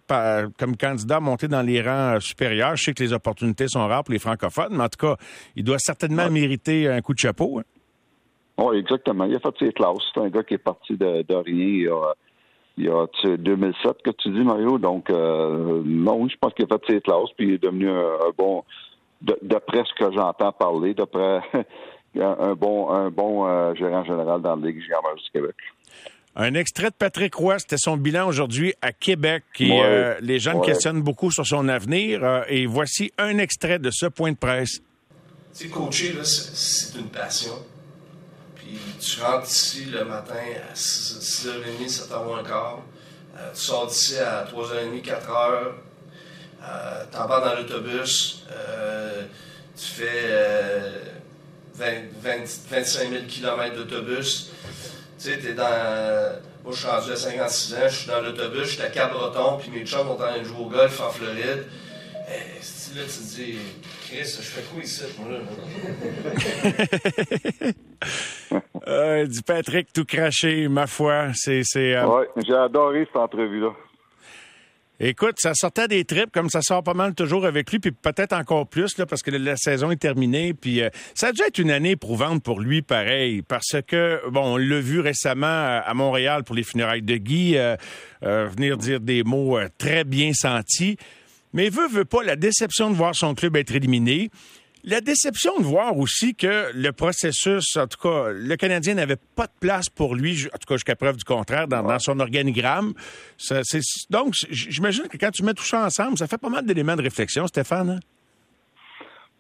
comme 0.58 0.76
candidat 0.78 1.20
monté 1.20 1.48
dans 1.48 1.62
les 1.62 1.82
rangs 1.82 2.20
supérieurs. 2.20 2.76
Je 2.76 2.84
sais 2.84 2.94
que 2.94 3.04
les 3.04 3.14
opportunités 3.14 3.68
sont 3.68 3.88
rares 3.88 4.04
pour 4.04 4.14
les 4.14 4.20
francophones, 4.20 4.76
mais 4.76 4.84
en 4.84 4.90
tout 4.90 5.08
cas, 5.08 5.16
il 5.56 5.64
doit 5.64 5.80
certainement 5.80 6.30
mériter 6.30 6.88
un 6.88 7.02
coup 7.02 7.14
de 7.14 7.20
chapeau. 7.20 7.60
Hein. 7.60 7.64
Oui, 8.58 8.78
exactement. 8.78 9.26
Il 9.26 9.36
a 9.36 9.40
fait 9.40 9.56
ses 9.60 9.72
classes. 9.72 10.04
C'est 10.14 10.22
un 10.22 10.30
gars 10.30 10.44
qui 10.44 10.56
est 10.56 10.60
parti 10.60 10.96
de, 10.98 11.24
de 11.24 11.36
rien. 11.36 12.14
Il 12.78 12.86
y 12.86 12.90
a, 12.90 13.08
2007 13.38 14.02
que 14.04 14.12
tu 14.12 14.30
dis, 14.30 14.44
Mario. 14.44 14.78
Donc, 14.78 15.10
euh, 15.10 15.82
non, 15.86 16.28
je 16.28 16.36
pense 16.40 16.54
qu'il 16.54 16.66
a 16.66 16.68
fait 16.68 16.94
ses 16.94 17.02
classes, 17.02 17.32
puis 17.38 17.48
il 17.48 17.54
est 17.56 17.64
devenu 17.64 17.90
un, 17.90 18.18
bon, 18.38 18.64
d'après 19.42 19.84
ce 19.86 19.94
que 20.04 20.12
j'entends 20.14 20.52
parler, 20.52 20.94
d'après 20.94 21.42
un 22.20 22.54
bon, 22.54 22.90
un 22.90 23.10
bon 23.10 23.48
euh, 23.48 23.74
gérant 23.76 24.04
général 24.04 24.42
dans 24.42 24.56
la 24.56 24.68
Ligue 24.68 24.82
junior 24.82 25.02
du 25.16 25.32
Québec. 25.32 25.56
Un 26.36 26.54
extrait 26.54 26.90
de 26.90 26.96
Patrick 26.96 27.36
Roy, 27.36 27.60
c'était 27.60 27.78
son 27.78 27.98
bilan 27.98 28.28
aujourd'hui 28.28 28.74
à 28.82 28.94
Québec. 28.94 29.44
Et, 29.60 29.82
euh, 29.82 30.16
les 30.22 30.40
jeunes 30.40 30.62
questionnent 30.62 31.02
beaucoup 31.02 31.30
sur 31.30 31.46
son 31.46 31.68
avenir. 31.68 32.46
et 32.48 32.66
voici 32.66 33.12
un 33.18 33.38
extrait 33.38 33.80
de 33.80 33.92
ce 33.92 34.06
point 34.06 34.32
de 34.32 34.38
presse. 34.38 34.82
Tu 35.54 35.66
sais, 35.66 35.70
coacher, 35.70 36.14
c'est 36.24 36.98
une 36.98 37.10
passion 37.10 37.56
tu 39.00 39.22
rentres 39.22 39.50
ici 39.50 39.86
le 39.86 40.06
matin 40.06 40.36
à 40.72 40.76
6, 40.76 41.48
h 41.48 41.62
30 41.78 41.88
7h 41.88 42.26
moins 42.26 42.44
quart. 42.44 42.80
Euh, 43.38 43.52
tu 43.54 43.62
sors 43.62 43.88
d'ici 43.88 44.18
à 44.18 44.46
3h30, 44.46 45.02
4h. 45.02 45.74
Euh, 46.64 47.06
tu 47.12 47.18
embarques 47.18 47.46
dans 47.46 47.56
l'autobus. 47.56 48.46
Euh, 48.52 49.24
tu 49.76 49.86
fais 49.86 51.21
25 51.76 53.10
000 53.10 53.24
km 53.28 53.76
d'autobus. 53.76 54.52
Tu 55.20 55.30
sais, 55.30 55.38
t'es 55.38 55.54
dans. 55.54 56.40
Moi, 56.64 56.74
je 56.74 56.80
suis 56.80 56.88
rendu 56.88 57.12
à 57.12 57.16
56 57.16 57.74
ans, 57.74 57.78
je 57.88 57.96
suis 57.96 58.08
dans 58.08 58.22
l'autobus, 58.22 58.64
je 58.66 58.74
suis 58.74 58.82
à 58.84 58.90
Cabreton, 58.90 59.58
puis 59.60 59.72
mes 59.72 59.84
chums 59.86 60.06
sont 60.06 60.10
en 60.12 60.16
train 60.16 60.38
de 60.38 60.44
jouer 60.44 60.60
au 60.60 60.70
golf 60.70 61.02
en 61.02 61.10
Floride. 61.10 61.66
Et, 62.30 62.96
là, 62.96 63.02
tu 63.06 63.18
te 63.18 63.36
dis, 63.36 63.58
Chris, 64.08 64.38
je 64.40 64.42
fais 64.42 64.62
quoi 64.62 64.84
ici, 64.84 65.04
moi, 65.20 65.32
là? 65.32 65.40
Euh, 68.88 69.28
du 69.28 69.42
Patrick 69.44 69.94
tout 69.94 70.06
craché, 70.06 70.68
ma 70.68 70.88
foi. 70.88 71.28
C'est, 71.36 71.62
c'est, 71.64 71.96
euh, 71.96 72.06
Ouais, 72.08 72.28
j'ai 72.46 72.56
adoré 72.56 73.06
cette 73.06 73.16
entrevue-là. 73.16 73.70
Écoute, 75.04 75.38
ça 75.40 75.54
sortait 75.56 75.88
des 75.88 76.06
tripes, 76.06 76.32
comme 76.32 76.52
ça 76.52 76.62
sort 76.62 76.84
pas 76.84 76.94
mal 76.94 77.16
toujours 77.16 77.48
avec 77.48 77.72
lui, 77.72 77.80
puis 77.80 77.92
peut-être 77.92 78.34
encore 78.34 78.68
plus, 78.68 79.00
là, 79.00 79.08
parce 79.08 79.24
que 79.24 79.32
la 79.32 79.56
saison 79.56 79.90
est 79.90 79.96
terminée. 79.96 80.54
Puis 80.54 80.80
euh, 80.80 80.90
ça 81.16 81.30
a 81.30 81.32
dû 81.32 81.42
être 81.42 81.58
une 81.58 81.72
année 81.72 81.92
éprouvante 81.92 82.44
pour 82.44 82.60
lui, 82.60 82.84
pareil, 82.84 83.42
parce 83.42 83.78
que, 83.88 84.22
bon, 84.30 84.54
on 84.54 84.58
l'a 84.58 84.80
vu 84.80 85.00
récemment 85.00 85.82
à 85.84 85.92
Montréal 85.96 86.44
pour 86.44 86.56
les 86.56 86.62
funérailles 86.62 87.02
de 87.02 87.16
Guy, 87.16 87.58
venir 88.22 88.78
dire 88.78 89.00
des 89.00 89.24
mots 89.24 89.58
très 89.80 90.04
bien 90.04 90.34
sentis. 90.34 90.98
Mais 91.54 91.70
veut, 91.70 91.88
veut 91.88 92.06
pas, 92.06 92.24
la 92.24 92.36
déception 92.36 92.92
de 92.92 92.96
voir 92.96 93.16
son 93.16 93.34
club 93.34 93.58
être 93.58 93.76
éliminé, 93.76 94.30
la 94.84 95.02
déception 95.02 95.58
de 95.60 95.64
voir 95.64 95.98
aussi 95.98 96.36
que 96.36 96.72
le 96.74 96.92
processus, 96.92 97.76
en 97.78 97.88
tout 97.88 98.00
cas, 98.02 98.30
le 98.32 98.56
Canadien 98.56 98.96
n'avait 98.96 99.20
pas 99.36 99.48
de 99.48 99.54
place 99.60 99.90
pour 99.90 100.16
lui, 100.16 100.48
en 100.54 100.58
tout 100.58 100.68
cas 100.68 100.76
jusqu'à 100.76 100.96
preuve 100.96 101.18
du 101.18 101.24
contraire, 101.24 101.68
dans, 101.68 102.00
son 102.00 102.20
organigramme. 102.20 102.94
donc, 104.10 104.34
j'imagine 104.50 105.08
que 105.08 105.18
quand 105.18 105.32
tu 105.32 105.44
mets 105.44 105.54
tout 105.54 105.64
ça 105.64 105.86
ensemble, 105.86 106.18
ça 106.18 106.28
fait 106.28 106.38
pas 106.40 106.50
mal 106.50 106.66
d'éléments 106.66 106.96
de 106.96 107.04
réflexion, 107.04 107.48
Stéphane. 107.48 107.90
Hein? 107.90 108.00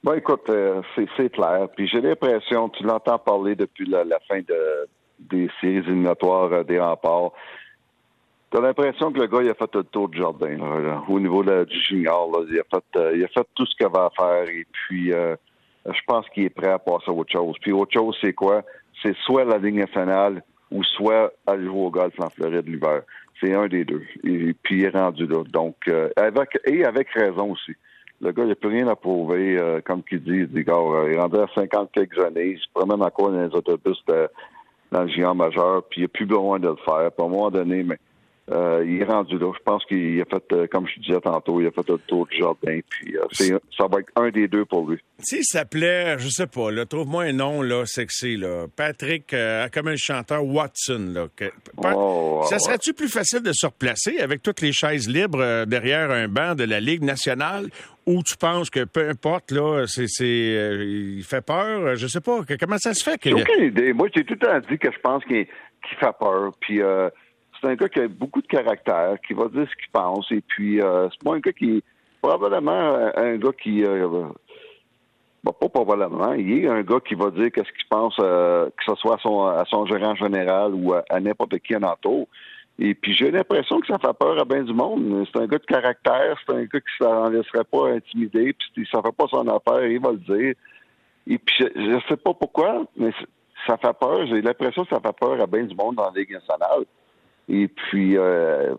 Bon, 0.04 0.14
écoute, 0.14 0.50
euh, 0.50 0.82
c'est 0.96 1.32
clair. 1.32 1.68
Puis 1.76 1.88
j'ai 1.88 2.02
l'impression, 2.02 2.70
tu 2.70 2.84
l'entends 2.84 3.20
parler 3.20 3.56
depuis 3.56 3.86
la, 3.86 4.04
fin 4.28 4.40
de, 4.40 4.88
des 5.20 5.48
séries 5.60 5.78
éliminatoires 5.78 6.52
euh, 6.52 6.64
des 6.64 6.80
remparts. 6.80 7.34
T'as 8.52 8.60
l'impression 8.60 9.14
que 9.14 9.20
le 9.20 9.28
gars, 9.28 9.42
il 9.42 9.50
a 9.50 9.54
fait 9.54 9.74
le 9.76 9.84
tour 9.86 10.10
du 10.10 10.20
jardin, 10.20 10.58
au 11.08 11.20
niveau 11.22 11.42
du 11.42 11.82
junior. 11.88 12.30
il, 12.50 12.60
a 12.60 12.64
fait, 12.64 13.00
euh, 13.00 13.16
il 13.16 13.24
a 13.24 13.28
fait 13.30 13.48
tout 13.56 13.66
ce 13.66 13.74
qu'il 13.78 13.86
avait 13.86 13.98
à 13.98 14.10
faire 14.10 14.44
et 14.50 14.68
puis 14.74 15.14
euh, 15.14 15.38
je 15.86 16.00
pense 16.06 16.28
qu'il 16.30 16.44
est 16.44 16.50
prêt 16.50 16.70
à 16.70 16.78
passer 16.78 17.06
à 17.08 17.14
autre 17.14 17.32
chose. 17.32 17.56
Puis 17.62 17.72
autre 17.72 17.94
chose, 17.94 18.18
c'est 18.22 18.34
quoi? 18.34 18.64
C'est 19.02 19.16
soit 19.26 19.46
la 19.46 19.58
ligne 19.58 19.80
nationale 19.80 20.44
ou 20.70 20.84
soit 20.84 21.32
aller 21.48 21.66
jouer 21.66 21.80
au 21.80 21.90
golf 21.90 22.14
en 22.20 22.30
Floride 22.30 22.68
l'hiver. 22.68 23.04
C'est 23.40 23.54
un 23.54 23.68
des 23.68 23.86
deux. 23.86 24.04
Et, 24.26 24.54
puis 24.62 24.80
il 24.80 24.84
est 24.84 24.90
rendu 24.90 25.26
là. 25.28 25.44
Donc, 25.50 25.76
euh, 25.88 26.10
avec, 26.18 26.60
et 26.66 26.84
avec 26.84 27.10
raison 27.12 27.54
aussi. 27.54 27.72
Le 28.20 28.34
gars, 28.34 28.44
il 28.44 28.50
n'a 28.50 28.56
plus 28.56 28.70
rien 28.70 28.88
à 28.90 28.96
prouver, 28.98 29.58
comme 29.86 30.04
qu'il 30.04 30.22
dit. 30.22 30.42
Il 30.42 30.48
dit, 30.48 30.64
gars, 30.64 30.78
il 31.08 31.14
est 31.14 31.20
rendu 31.20 31.38
à 31.38 31.48
50 31.56 31.90
quelques 31.92 32.20
années. 32.20 32.52
Il 32.52 32.60
se 32.60 32.68
promène 32.72 33.02
encore 33.02 33.32
dans 33.32 33.42
les 33.42 33.56
autobus 33.56 33.98
dans 34.92 35.04
le 35.04 35.08
géant 35.08 35.34
majeur, 35.34 35.84
puis 35.90 36.02
il 36.02 36.04
n'a 36.04 36.08
plus 36.10 36.26
besoin 36.26 36.60
de 36.60 36.68
le 36.68 36.76
faire. 36.86 37.12
Puis 37.12 37.24
à 37.24 37.26
un 37.26 37.30
moment 37.30 37.50
donné, 37.50 37.82
mais 37.82 37.98
euh, 38.50 38.84
il 38.86 39.02
est 39.02 39.06
rendu 39.06 39.38
là. 39.38 39.52
Je 39.56 39.64
pense 39.64 39.86
qu'il 39.86 40.20
a 40.20 40.26
fait, 40.26 40.44
euh, 40.52 40.68
comme 40.68 40.88
je 40.88 41.00
disais 41.00 41.22
tantôt, 41.22 41.62
il 41.62 41.68
a 41.68 41.72
fait 41.72 41.88
le 41.88 41.98
tour 42.00 42.26
du 42.28 42.38
jardin. 42.38 42.80
Puis 42.90 43.16
euh, 43.16 43.60
ça 43.78 43.86
va 43.88 44.00
être 44.00 44.12
un 44.16 44.30
des 44.30 44.48
deux 44.48 44.66
pour 44.66 44.90
lui. 44.90 45.00
S'il 45.20 45.44
s'appelait, 45.44 46.18
je 46.18 46.28
sais 46.28 46.48
pas, 46.48 46.86
trouve-moi 46.86 47.26
un 47.26 47.34
nom 47.34 47.62
là, 47.62 47.86
sexy, 47.86 48.38
là. 48.38 48.66
Patrick, 48.76 49.36
comme 49.72 49.88
un 49.88 49.96
chanteur 49.96 50.44
Watson. 50.44 51.14
Là, 51.14 51.28
oh, 51.96 52.42
ça 52.50 52.58
serait-tu 52.58 52.94
plus 52.94 53.10
facile 53.10 53.44
de 53.44 53.52
se 53.54 53.68
replacer 53.68 54.20
avec 54.20 54.42
toutes 54.42 54.62
les 54.62 54.74
chaises 54.74 55.08
libres 55.08 55.66
derrière 55.66 56.10
un 56.10 56.28
banc 56.28 56.56
de 56.56 56.64
la 56.64 56.80
Ligue 56.80 57.04
nationale 57.04 57.68
ou 58.08 58.24
tu 58.24 58.36
penses 58.36 58.72
que 58.72 58.84
peu 58.84 59.08
importe, 59.08 59.52
là, 59.52 59.86
c'est, 59.86 60.08
il 60.18 61.24
fait 61.24 61.46
peur? 61.46 61.96
Je 61.96 62.08
sais 62.08 62.22
pas. 62.22 62.42
Comment 62.60 62.80
ça 62.80 62.96
se 62.96 63.04
fait? 63.04 63.20
Que... 63.20 63.30
aucune 63.30 63.66
idée. 63.66 63.94
Moi, 63.94 64.10
j'ai 64.14 64.24
tout 64.24 64.34
le 64.34 64.40
temps 64.40 64.60
dit 64.68 64.80
que 64.80 64.92
je 64.92 65.00
pense 65.00 65.24
qu'il, 65.26 65.46
fait 66.00 66.18
peur. 66.20 66.52
Puis 66.60 66.82
c'est 67.62 67.68
un 67.68 67.76
gars 67.76 67.90
qui 67.90 68.00
a 68.00 68.08
beaucoup 68.08 68.42
de 68.42 68.48
caractère, 68.48 69.18
qui 69.26 69.34
va 69.34 69.48
dire 69.48 69.68
ce 69.70 69.76
qu'il 69.76 69.92
pense, 69.92 70.32
et 70.32 70.42
puis 70.42 70.82
euh, 70.82 71.08
c'est 71.12 71.24
pas 71.24 71.36
un 71.36 71.40
gars 71.40 71.54
qui 71.54 71.84
probablement 72.22 73.12
un 73.16 73.38
gars 73.38 73.52
qui 73.62 73.84
euh, 73.84 74.26
pas 75.44 75.70
probablement, 75.70 76.34
il 76.34 76.64
est 76.64 76.68
un 76.68 76.82
gars 76.82 77.00
qui 77.00 77.16
va 77.16 77.32
dire 77.32 77.52
qu'est-ce 77.52 77.72
qu'il 77.72 77.88
pense, 77.90 78.16
euh, 78.20 78.68
que 78.68 78.84
ce 78.86 78.96
soit 78.96 79.16
à 79.16 79.66
son, 79.66 79.86
gérant 79.86 80.16
général 80.16 80.74
ou 80.74 80.94
à, 80.94 81.20
n'importe 81.20 81.58
qui 81.60 81.76
en 81.76 81.84
entoure. 81.84 82.28
Et 82.80 82.94
puis 82.94 83.14
j'ai 83.14 83.32
l'impression 83.32 83.80
que 83.80 83.88
ça 83.88 83.98
fait 84.00 84.14
peur 84.18 84.40
à 84.40 84.46
bien 84.46 84.64
du 84.64 84.74
monde. 84.74 85.26
C'est 85.32 85.42
un 85.42 85.48
gars 85.48 85.58
de 85.58 85.66
caractère, 85.66 86.38
c'est 86.46 86.54
un 86.54 86.64
gars 86.64 86.80
qui 86.80 87.04
ne 87.04 87.06
s'en 87.06 87.30
laisserait 87.30 87.64
pas 87.64 87.90
intimider, 87.90 88.54
puis 88.54 88.88
ça 88.92 89.02
fait 89.02 89.16
pas 89.16 89.26
son 89.30 89.48
affaire, 89.48 89.86
il 89.86 90.00
va 90.00 90.12
le 90.12 90.18
dire. 90.18 90.56
Et 91.28 91.38
puis 91.38 91.56
je, 91.60 91.96
ne 91.96 92.00
sais 92.08 92.18
pas 92.18 92.34
pourquoi, 92.34 92.84
mais 92.96 93.12
ça 93.68 93.78
fait 93.78 93.94
peur. 94.00 94.26
J'ai 94.28 94.42
l'impression 94.42 94.84
que 94.86 94.90
ça 94.96 95.02
fait 95.02 95.16
peur 95.20 95.42
à 95.42 95.48
bien 95.48 95.64
du 95.64 95.76
monde 95.76 95.96
dans 95.96 96.10
la 96.12 96.20
Ligue 96.20 96.32
nationale. 96.32 96.86
Et 97.50 97.68
puis, 97.68 98.18
euh, 98.18 98.76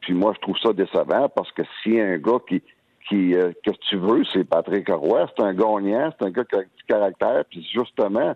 puis 0.00 0.14
moi, 0.14 0.32
je 0.34 0.40
trouve 0.40 0.58
ça 0.58 0.72
décevant 0.72 1.28
parce 1.28 1.50
que 1.52 1.62
si 1.82 2.00
un 2.00 2.18
gars 2.18 2.38
qui, 2.48 2.62
qui 3.08 3.34
euh, 3.34 3.52
que 3.64 3.72
tu 3.88 3.96
veux, 3.96 4.24
c'est 4.32 4.44
Patrick 4.44 4.88
Roy, 4.88 5.26
c'est 5.36 5.44
un 5.44 5.54
gagnant, 5.54 6.12
c'est 6.18 6.26
un 6.26 6.30
gars 6.30 6.44
qui 6.44 6.56
a 6.56 6.62
du 6.62 6.84
caractère, 6.88 7.44
puis 7.50 7.66
justement, 7.72 8.34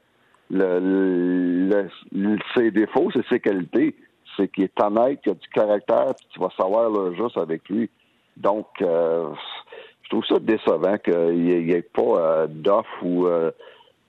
le, 0.50 1.88
ses 2.54 2.70
défauts, 2.70 3.10
c'est 3.14 3.26
ses 3.28 3.40
qualités. 3.40 3.94
C'est 4.36 4.48
qu'il 4.48 4.64
est 4.64 4.80
honnête, 4.80 5.20
qu'il 5.22 5.32
a 5.32 5.34
du 5.34 5.48
caractère, 5.48 6.14
puis 6.16 6.26
tu 6.32 6.40
vas 6.40 6.50
savoir 6.56 6.88
le 6.88 7.14
juste 7.14 7.36
avec 7.36 7.68
lui. 7.68 7.90
Donc, 8.36 8.66
euh, 8.80 9.28
je 10.02 10.08
trouve 10.08 10.24
ça 10.24 10.38
décevant 10.38 10.98
qu'il 10.98 11.42
n'y 11.42 11.72
ait, 11.72 11.82
pas 11.82 12.46
d'offre 12.48 13.02
ou 13.02 13.26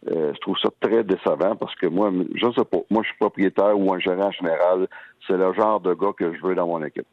je 0.08 0.40
trouve 0.40 0.58
ça 0.58 0.70
très 0.80 1.04
décevant 1.04 1.56
parce 1.56 1.76
que 1.76 1.86
moi, 1.88 2.12
je 2.36 2.52
sais 2.58 2.66
pas, 2.66 2.80
moi 2.90 3.04
je 3.04 3.10
suis 3.10 3.18
propriétaire 3.20 3.78
ou 3.78 3.94
un 3.94 4.00
gérant 4.00 4.32
général 4.32 4.88
c'est 5.28 5.38
le 5.38 5.54
genre 5.54 5.80
de 5.80 5.94
gars 5.94 6.12
que 6.18 6.34
je 6.36 6.42
veux 6.42 6.56
dans 6.56 6.68
mon 6.68 6.84
équipe. 6.84 7.08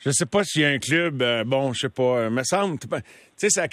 Je 0.00 0.10
sais 0.10 0.26
pas 0.26 0.44
s'il 0.44 0.62
y 0.62 0.64
a 0.64 0.68
un 0.68 0.78
club, 0.78 1.22
euh, 1.22 1.42
bon, 1.42 1.72
je 1.72 1.80
sais 1.80 1.88
pas, 1.88 2.02
euh, 2.02 2.30
me 2.30 2.44
semble, 2.44 2.78
tu 2.78 2.88
sais, 3.36 3.50
ça, 3.50 3.66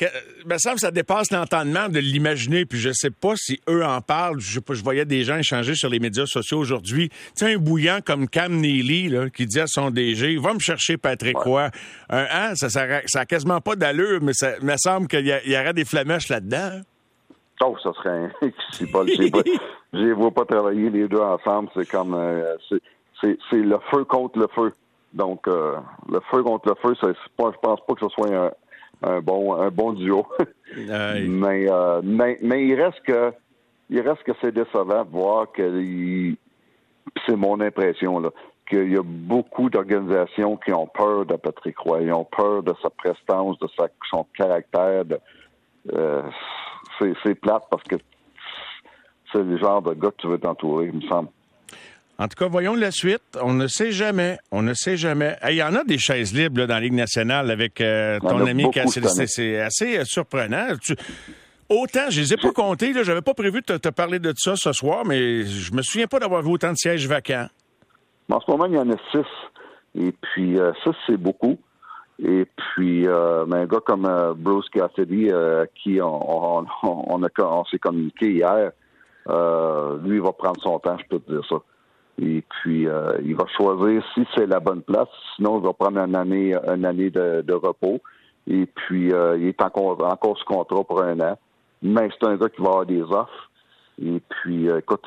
me 0.45 0.57
semble 0.57 0.79
ça 0.79 0.89
dépasse 0.89 1.31
l'entendement 1.31 1.87
de 1.87 1.99
l'imaginer, 1.99 2.65
puis 2.65 2.79
je 2.79 2.89
sais 2.91 3.11
pas 3.11 3.33
si 3.35 3.61
eux 3.69 3.85
en 3.85 4.01
parlent. 4.01 4.39
Je 4.39 4.53
sais 4.53 4.61
pas, 4.61 4.73
je 4.73 4.83
voyais 4.83 5.05
des 5.05 5.23
gens 5.23 5.37
échanger 5.37 5.75
sur 5.75 5.87
les 5.87 5.99
médias 5.99 6.25
sociaux 6.25 6.57
aujourd'hui. 6.57 7.09
Tu 7.09 7.45
sais, 7.45 7.53
un 7.53 7.57
bouillant 7.57 7.99
comme 8.03 8.27
Cam 8.27 8.59
Neely, 8.59 9.09
là, 9.09 9.29
qui 9.29 9.45
dit 9.45 9.59
à 9.59 9.67
son 9.67 9.91
DG, 9.91 10.37
va 10.37 10.55
me 10.55 10.59
chercher 10.59 10.97
Patrick 10.97 11.37
Roy. 11.37 11.69
Un 12.09 12.25
hein, 12.31 12.55
ça, 12.55 12.69
ça, 12.69 13.01
ça 13.05 13.19
a 13.19 13.25
quasiment 13.25 13.61
pas 13.61 13.75
d'allure, 13.75 14.19
mais 14.23 14.33
ça 14.33 14.53
me 14.63 14.75
semble 14.77 15.07
qu'il 15.07 15.27
y, 15.27 15.51
y, 15.51 15.55
aurait 15.55 15.73
des 15.73 15.85
flamèches 15.85 16.29
là-dedans. 16.29 16.81
Oh, 17.63 17.75
ça 17.81 17.93
serait 17.93 18.09
un... 18.09 18.31
Je 19.93 19.97
les 19.97 20.13
vois 20.13 20.31
pas 20.31 20.45
travailler 20.45 20.89
les 20.89 21.07
deux 21.07 21.21
ensemble, 21.21 21.69
c'est 21.75 21.89
comme... 21.89 22.13
Euh, 22.13 22.55
c'est 23.21 23.37
le 23.53 23.77
feu 23.91 24.03
contre 24.03 24.37
le 24.39 24.47
feu. 24.47 24.73
Donc, 25.13 25.47
euh, 25.47 25.77
le 26.11 26.19
feu 26.31 26.43
contre 26.43 26.69
le 26.69 26.75
feu, 26.75 26.93
pas, 27.37 27.51
je 27.51 27.57
pense 27.61 27.79
pas 27.85 27.93
que 27.93 28.01
ce 28.01 28.09
soit 28.09 28.51
un, 29.01 29.21
bon, 29.21 29.53
un 29.53 29.69
bon 29.69 29.93
duo. 29.93 30.27
mais, 30.75 31.71
euh, 31.71 32.01
mais, 32.03 32.37
mais, 32.41 32.67
il 32.67 32.75
reste 32.75 33.01
que, 33.01 33.31
il 33.89 34.01
reste 34.01 34.23
que 34.23 34.33
c'est 34.41 34.51
décevant 34.51 35.05
de 35.05 35.09
voir 35.09 35.51
que 35.53 36.35
c'est 37.25 37.35
mon 37.35 37.61
impression 37.61 38.19
là, 38.19 38.29
qu'il 38.69 38.91
y 38.91 38.97
a 38.97 39.03
beaucoup 39.03 39.69
d'organisations 39.69 40.57
qui 40.57 40.73
ont 40.73 40.87
peur 40.87 41.25
de 41.25 41.35
Patrick 41.35 41.77
Roy, 41.77 42.01
ils 42.01 42.13
ont 42.13 42.25
peur 42.25 42.63
de 42.63 42.73
sa 42.81 42.89
prestance, 42.89 43.57
de 43.59 43.67
sa, 43.77 43.87
son 44.09 44.25
caractère. 44.37 45.05
De, 45.05 45.19
euh, 45.93 46.23
c'est 46.99 47.35
plate 47.35 47.63
parce 47.69 47.83
que 47.83 47.95
c'est 49.31 49.43
le 49.43 49.57
genre 49.57 49.81
de 49.81 49.93
gars 49.93 50.11
que 50.11 50.21
tu 50.21 50.27
veux 50.27 50.39
t'entourer, 50.39 50.87
il 50.87 50.93
me 50.93 51.07
semble. 51.07 51.29
En 52.17 52.27
tout 52.29 52.35
cas, 52.37 52.47
voyons 52.47 52.75
la 52.75 52.91
suite. 52.91 53.37
On 53.41 53.53
ne 53.53 53.67
sait 53.67 53.91
jamais. 53.91 54.37
On 54.51 54.61
ne 54.61 54.73
sait 54.73 54.95
jamais. 54.95 55.35
Il 55.49 55.55
y 55.55 55.63
en 55.63 55.75
a 55.75 55.83
des 55.83 55.97
chaises 55.97 56.33
libres 56.33 56.65
dans 56.65 56.75
la 56.75 56.79
Ligue 56.79 56.93
nationale 56.93 57.51
avec 57.51 57.81
euh, 57.81 58.19
ton 58.19 58.45
ami 58.45 58.69
Cassidy. 58.71 59.07
C'est 59.27 59.59
assez 59.59 59.97
euh, 59.97 60.05
surprenant. 60.05 60.67
Autant, 61.67 62.09
je 62.09 62.21
les 62.21 62.33
ai 62.33 62.37
pas 62.37 62.51
comptés. 62.51 62.93
Je 62.93 62.99
n'avais 62.99 63.21
pas 63.21 63.33
prévu 63.33 63.61
de 63.67 63.77
te, 63.77 63.89
parler 63.89 64.19
de 64.19 64.33
ça 64.37 64.55
ce 64.55 64.71
soir, 64.71 65.03
mais 65.05 65.43
je 65.43 65.73
me 65.73 65.81
souviens 65.81 66.07
pas 66.07 66.19
d'avoir 66.19 66.41
vu 66.41 66.51
autant 66.51 66.71
de 66.71 66.77
sièges 66.77 67.07
vacants. 67.07 67.47
En 68.31 68.39
ce 68.39 68.49
moment, 68.49 68.65
il 68.65 68.73
y 68.73 68.77
en 68.77 68.89
a 68.89 68.95
six. 69.11 69.27
Et 69.95 70.13
puis, 70.13 70.57
euh, 70.57 70.71
ça, 70.83 70.91
c'est 71.05 71.17
beaucoup. 71.17 71.57
Et 72.23 72.45
puis, 72.55 73.07
un 73.07 73.65
gars 73.65 73.81
comme 73.85 74.35
Bruce 74.37 74.69
Cassidy, 74.69 75.29
qui 75.75 76.01
on, 76.01 76.61
on, 76.61 76.65
on, 76.83 77.21
on 77.39 77.65
s'est 77.65 77.79
communiqué 77.79 78.31
hier, 78.31 78.71
lui, 79.27 80.15
il 80.17 80.21
va 80.21 80.31
prendre 80.31 80.61
son 80.61 80.79
temps, 80.79 80.97
je 80.97 81.05
peux 81.09 81.19
te 81.19 81.31
dire 81.31 81.45
ça. 81.49 81.57
Et 82.21 82.43
puis, 82.49 82.87
euh, 82.87 83.17
il 83.23 83.35
va 83.35 83.45
choisir 83.57 84.01
si 84.13 84.25
c'est 84.35 84.45
la 84.45 84.59
bonne 84.59 84.81
place. 84.81 85.09
Sinon, 85.35 85.59
il 85.59 85.65
va 85.65 85.73
prendre 85.73 85.99
une 85.99 86.15
année, 86.15 86.55
une 86.55 86.85
année 86.85 87.09
de, 87.09 87.53
repos. 87.53 87.99
Et 88.47 88.65
puis, 88.65 89.11
euh, 89.11 89.37
il 89.37 89.47
est 89.47 89.61
encore, 89.61 90.01
encore 90.03 90.37
sous 90.37 90.45
contrat 90.45 90.83
pour 90.83 91.01
un 91.01 91.19
an. 91.19 91.37
Mais 91.81 92.09
c'est 92.11 92.27
un 92.27 92.37
gars 92.37 92.49
qui 92.49 92.61
va 92.61 92.69
avoir 92.69 92.85
des 92.85 93.01
offres. 93.01 93.44
Et 94.01 94.21
puis, 94.29 94.69
euh, 94.69 94.79
écoute, 94.79 95.01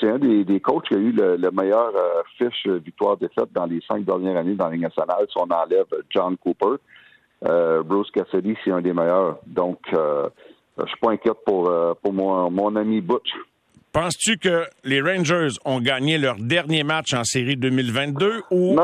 c'est 0.00 0.08
un 0.08 0.18
des, 0.18 0.44
des, 0.44 0.60
coachs 0.60 0.88
qui 0.88 0.94
a 0.94 0.98
eu 0.98 1.12
le, 1.12 1.50
meilleur 1.50 1.92
fiche 2.38 2.66
victoire-défaite 2.66 3.52
dans 3.52 3.66
les 3.66 3.80
cinq 3.86 4.04
dernières 4.04 4.38
années 4.38 4.54
dans 4.54 4.66
la 4.66 4.72
Ligue 4.72 4.82
nationale. 4.82 5.26
Si 5.30 5.36
on 5.36 5.50
enlève 5.50 5.86
John 6.08 6.36
Cooper, 6.38 6.76
Bruce 7.84 8.10
Cassidy, 8.12 8.56
c'est 8.64 8.70
un 8.70 8.80
des 8.80 8.94
meilleurs. 8.94 9.38
Donc, 9.46 9.78
je 9.92 10.86
suis 10.86 11.00
pas 11.02 11.10
inquiète 11.10 11.38
pour, 11.44 11.70
pour 12.02 12.12
mon, 12.12 12.50
mon 12.50 12.76
ami 12.76 13.02
Butch. 13.02 13.30
Penses-tu 13.92 14.38
que 14.38 14.66
les 14.84 15.02
Rangers 15.02 15.58
ont 15.64 15.80
gagné 15.80 16.16
leur 16.16 16.36
dernier 16.36 16.84
match 16.84 17.12
en 17.12 17.24
série 17.24 17.56
2022 17.56 18.42
ou... 18.52 18.76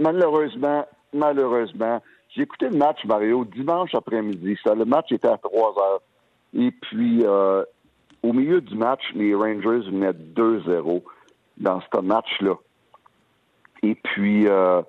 malheureusement, 0.00 0.86
malheureusement, 1.12 2.00
j'ai 2.34 2.42
écouté 2.42 2.68
le 2.70 2.78
match, 2.78 3.04
Mario, 3.04 3.44
dimanche 3.44 3.94
après-midi. 3.94 4.56
Le 4.64 4.84
match 4.84 5.12
était 5.12 5.28
à 5.28 5.36
3 5.36 5.74
heures. 5.78 6.00
Et 6.56 6.70
puis, 6.70 7.22
euh, 7.24 7.64
au 8.24 8.32
milieu 8.32 8.60
du 8.60 8.74
match, 8.74 9.02
les 9.14 9.34
Rangers 9.34 9.90
venaient 9.90 10.12
2-0 10.12 11.02
dans 11.58 11.80
ce 11.80 12.00
match-là. 12.00 12.54
Et 13.82 13.94
puis, 13.94 14.48
euh, 14.48 14.82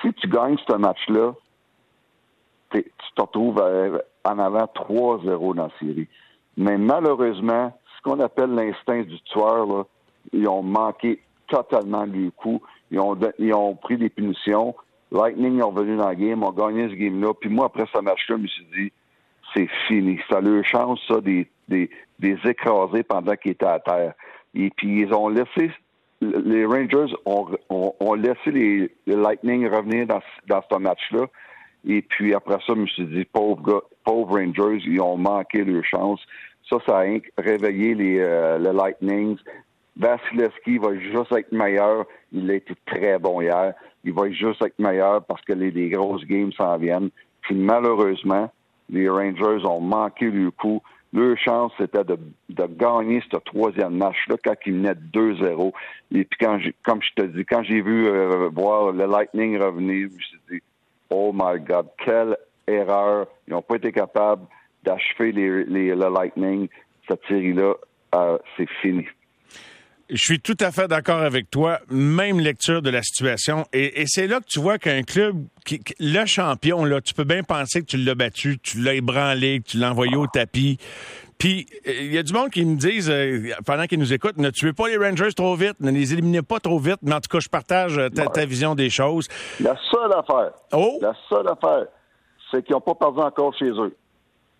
si 0.00 0.12
tu 0.14 0.28
gagnes 0.28 0.56
ce 0.66 0.74
match-là, 0.74 1.34
tu 2.72 2.82
te 3.14 3.20
retrouves 3.20 3.62
en 4.24 4.38
avant 4.38 4.64
3-0 4.64 5.54
dans 5.54 5.64
la 5.64 5.70
série. 5.78 6.08
Mais 6.56 6.78
malheureusement, 6.78 7.72
qu'on 8.04 8.20
appelle 8.20 8.50
l'instinct 8.50 9.02
du 9.02 9.20
tueur, 9.22 9.86
ils 10.32 10.46
ont 10.46 10.62
manqué 10.62 11.20
totalement 11.48 12.06
du 12.06 12.30
coup. 12.30 12.62
Ils 12.90 13.00
ont, 13.00 13.18
ils 13.38 13.54
ont 13.54 13.74
pris 13.74 13.96
des 13.96 14.10
punitions. 14.10 14.74
Lightning 15.10 15.58
est 15.58 15.62
revenu 15.62 15.96
dans 15.96 16.08
la 16.08 16.14
game, 16.14 16.42
ont 16.44 16.52
gagné 16.52 16.88
ce 16.88 16.94
game-là. 16.94 17.32
Puis 17.34 17.48
moi, 17.48 17.66
après 17.66 17.86
ce 17.92 18.00
match-là, 18.00 18.36
je 18.36 18.42
me 18.42 18.46
suis 18.46 18.66
dit, 18.76 18.92
c'est 19.54 19.68
fini. 19.88 20.18
Ça 20.30 20.40
leur 20.40 20.64
chance, 20.64 21.00
ça, 21.08 21.20
des, 21.20 21.48
des, 21.68 21.90
des 22.18 22.36
écraser 22.44 23.02
pendant 23.02 23.34
qu'ils 23.36 23.52
étaient 23.52 23.66
à 23.66 23.80
terre. 23.80 24.14
Et 24.54 24.70
puis, 24.70 25.00
ils 25.02 25.14
ont 25.14 25.28
laissé, 25.28 25.70
les 26.20 26.64
Rangers 26.64 27.14
ont, 27.26 27.46
ont, 27.68 28.14
laissé 28.14 28.50
les, 28.50 28.90
Lightning 29.06 29.68
revenir 29.68 30.06
dans, 30.06 30.20
dans 30.46 30.62
ce 30.70 30.78
match-là. 30.78 31.26
Et 31.86 32.02
puis, 32.02 32.34
après 32.34 32.58
ça, 32.66 32.74
je 32.74 32.80
me 32.80 32.86
suis 32.86 33.06
dit, 33.06 33.24
pauvre 33.24 33.62
gars, 33.62 33.82
pauvres 34.04 34.38
Rangers, 34.38 34.82
ils 34.86 35.00
ont 35.00 35.16
manqué 35.16 35.64
leur 35.64 35.84
chance. 35.84 36.20
Ça, 36.68 36.78
ça 36.86 37.00
a 37.00 37.04
réveillé 37.36 37.94
les, 37.94 38.18
euh, 38.20 38.58
le 38.58 38.72
Lightning. 38.72 39.36
Vasilevski 39.96 40.78
va 40.78 40.96
juste 40.98 41.32
être 41.32 41.52
meilleur. 41.52 42.06
Il 42.32 42.50
a 42.50 42.54
été 42.54 42.74
très 42.86 43.18
bon 43.18 43.40
hier. 43.40 43.74
Il 44.02 44.12
va 44.12 44.30
juste 44.30 44.62
être 44.62 44.78
meilleur 44.78 45.24
parce 45.24 45.42
que 45.42 45.52
les, 45.52 45.88
grosses 45.90 46.24
games 46.24 46.52
s'en 46.52 46.76
viennent. 46.78 47.10
Puis 47.42 47.54
malheureusement, 47.54 48.50
les 48.90 49.08
Rangers 49.08 49.64
ont 49.66 49.80
manqué 49.80 50.30
le 50.30 50.50
coup. 50.50 50.82
Leur 51.14 51.38
chance, 51.38 51.72
c'était 51.78 52.02
de, 52.02 52.18
de, 52.48 52.66
gagner 52.66 53.22
ce 53.30 53.36
troisième 53.36 53.96
match-là 53.96 54.34
quand 54.44 54.54
ils 54.66 54.72
venaient 54.72 54.94
2-0. 55.12 55.72
Et 56.12 56.24
puis, 56.24 56.38
quand 56.40 56.58
comme 56.82 57.00
je 57.02 57.22
te 57.22 57.26
dis, 57.28 57.44
quand 57.44 57.62
j'ai 57.62 57.80
vu 57.80 58.08
euh, 58.08 58.48
voir 58.52 58.90
le 58.90 59.06
Lightning 59.06 59.56
revenir, 59.56 60.08
je 60.08 60.14
me 60.16 60.20
suis 60.20 60.38
dit, 60.50 60.62
oh 61.10 61.30
my 61.32 61.60
God, 61.60 61.86
quelle 62.04 62.36
erreur. 62.66 63.28
Ils 63.46 63.52
n'ont 63.52 63.62
pas 63.62 63.76
été 63.76 63.92
capables 63.92 64.44
d'achever 64.82 65.30
les, 65.30 65.94
le 65.94 66.12
Lightning, 66.12 66.68
cette 67.08 67.24
série-là, 67.28 67.74
euh, 68.16 68.38
c'est 68.56 68.68
fini. 68.82 69.06
Je 70.10 70.18
suis 70.18 70.40
tout 70.40 70.56
à 70.60 70.70
fait 70.70 70.86
d'accord 70.86 71.22
avec 71.22 71.50
toi. 71.50 71.78
Même 71.88 72.38
lecture 72.38 72.82
de 72.82 72.90
la 72.90 73.02
situation. 73.02 73.64
Et, 73.72 74.04
c'est 74.06 74.26
là 74.26 74.40
que 74.40 74.46
tu 74.46 74.60
vois 74.60 74.78
qu'un 74.78 75.02
club, 75.02 75.44
qui, 75.64 75.80
le 75.98 76.26
champion, 76.26 76.84
là, 76.84 77.00
tu 77.00 77.14
peux 77.14 77.24
bien 77.24 77.42
penser 77.42 77.80
que 77.80 77.86
tu 77.86 77.96
l'as 77.96 78.14
battu, 78.14 78.58
tu 78.58 78.80
l'as 78.80 78.94
ébranlé, 78.94 79.60
que 79.60 79.70
tu 79.70 79.78
l'as 79.78 79.90
envoyé 79.90 80.14
au 80.16 80.26
tapis. 80.26 80.78
Puis, 81.38 81.66
il 81.86 82.12
y 82.12 82.18
a 82.18 82.22
du 82.22 82.32
monde 82.32 82.50
qui 82.50 82.64
me 82.64 82.76
disent, 82.76 83.10
euh, 83.10 83.50
pendant 83.66 83.86
qu'ils 83.86 83.98
nous 83.98 84.12
écoutent, 84.12 84.36
ne 84.36 84.50
tuez 84.50 84.72
pas 84.72 84.88
les 84.88 84.96
Rangers 84.96 85.32
trop 85.34 85.56
vite, 85.56 85.80
ne 85.80 85.90
les 85.90 86.12
éliminez 86.12 86.42
pas 86.42 86.60
trop 86.60 86.78
vite. 86.78 86.98
Mais 87.02 87.14
en 87.14 87.20
tout 87.20 87.30
cas, 87.30 87.40
je 87.40 87.48
partage 87.48 87.98
euh, 87.98 88.08
ta, 88.08 88.44
vision 88.44 88.74
des 88.74 88.90
choses. 88.90 89.28
La 89.60 89.76
seule 89.90 90.12
affaire, 90.12 90.52
oh. 90.72 90.98
la 91.00 91.14
seule 91.28 91.48
affaire, 91.48 91.86
c'est 92.50 92.62
qu'ils 92.64 92.74
n'ont 92.74 92.80
pas 92.80 92.94
perdu 92.94 93.20
encore 93.20 93.54
chez 93.56 93.70
eux. 93.70 93.96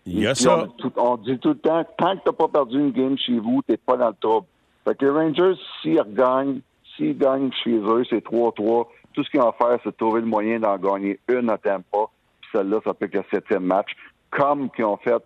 Il 0.07 0.19
y 0.19 0.27
a 0.27 0.35
ça. 0.35 0.67
On, 0.97 1.17
dit 1.17 1.39
tout 1.39 1.49
le 1.49 1.57
temps, 1.57 1.83
tant 1.97 2.15
que 2.17 2.23
tu 2.23 2.29
n'as 2.29 2.33
pas 2.33 2.47
perdu 2.47 2.79
une 2.79 2.91
game 2.91 3.17
chez 3.17 3.39
vous, 3.39 3.61
tu 3.65 3.71
n'es 3.71 3.77
pas 3.77 3.97
dans 3.97 4.09
le 4.09 4.15
trouble. 4.19 4.47
Fait 4.85 4.95
que 4.95 5.05
les 5.05 5.11
Rangers, 5.11 5.59
s'ils 5.81 5.99
regagnent, 5.99 6.61
s'ils 6.95 7.17
gagnent 7.17 7.51
chez 7.63 7.75
eux, 7.75 8.03
c'est 8.09 8.23
3-3. 8.23 8.87
Tout 9.13 9.23
ce 9.23 9.29
qu'ils 9.29 9.41
ont 9.41 9.49
à 9.49 9.53
faire, 9.53 9.79
c'est 9.83 9.95
trouver 9.97 10.21
le 10.21 10.27
moyen 10.27 10.59
d'en 10.59 10.77
gagner 10.77 11.19
une 11.27 11.49
à 11.49 11.57
pas. 11.57 12.11
Puis 12.41 12.49
celle-là, 12.53 12.79
ça 12.85 12.93
peut 12.93 13.05
être 13.05 13.15
le 13.15 13.23
septième 13.31 13.63
match, 13.63 13.91
comme 14.29 14.69
qu'ils 14.69 14.85
ont 14.85 14.97
fait 14.97 15.23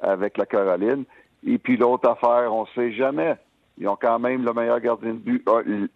avec 0.00 0.38
la 0.38 0.46
Caroline. 0.46 1.04
Et 1.46 1.58
puis 1.58 1.76
l'autre 1.76 2.08
affaire, 2.08 2.54
on 2.54 2.62
ne 2.62 2.68
sait 2.74 2.92
jamais. 2.92 3.36
Ils 3.78 3.88
ont 3.88 3.98
quand 4.00 4.18
même 4.18 4.44
le 4.44 4.52
meilleur 4.52 4.80
gardien 4.80 5.14
de 5.14 5.18
but 5.18 5.42
euh, 5.48 5.86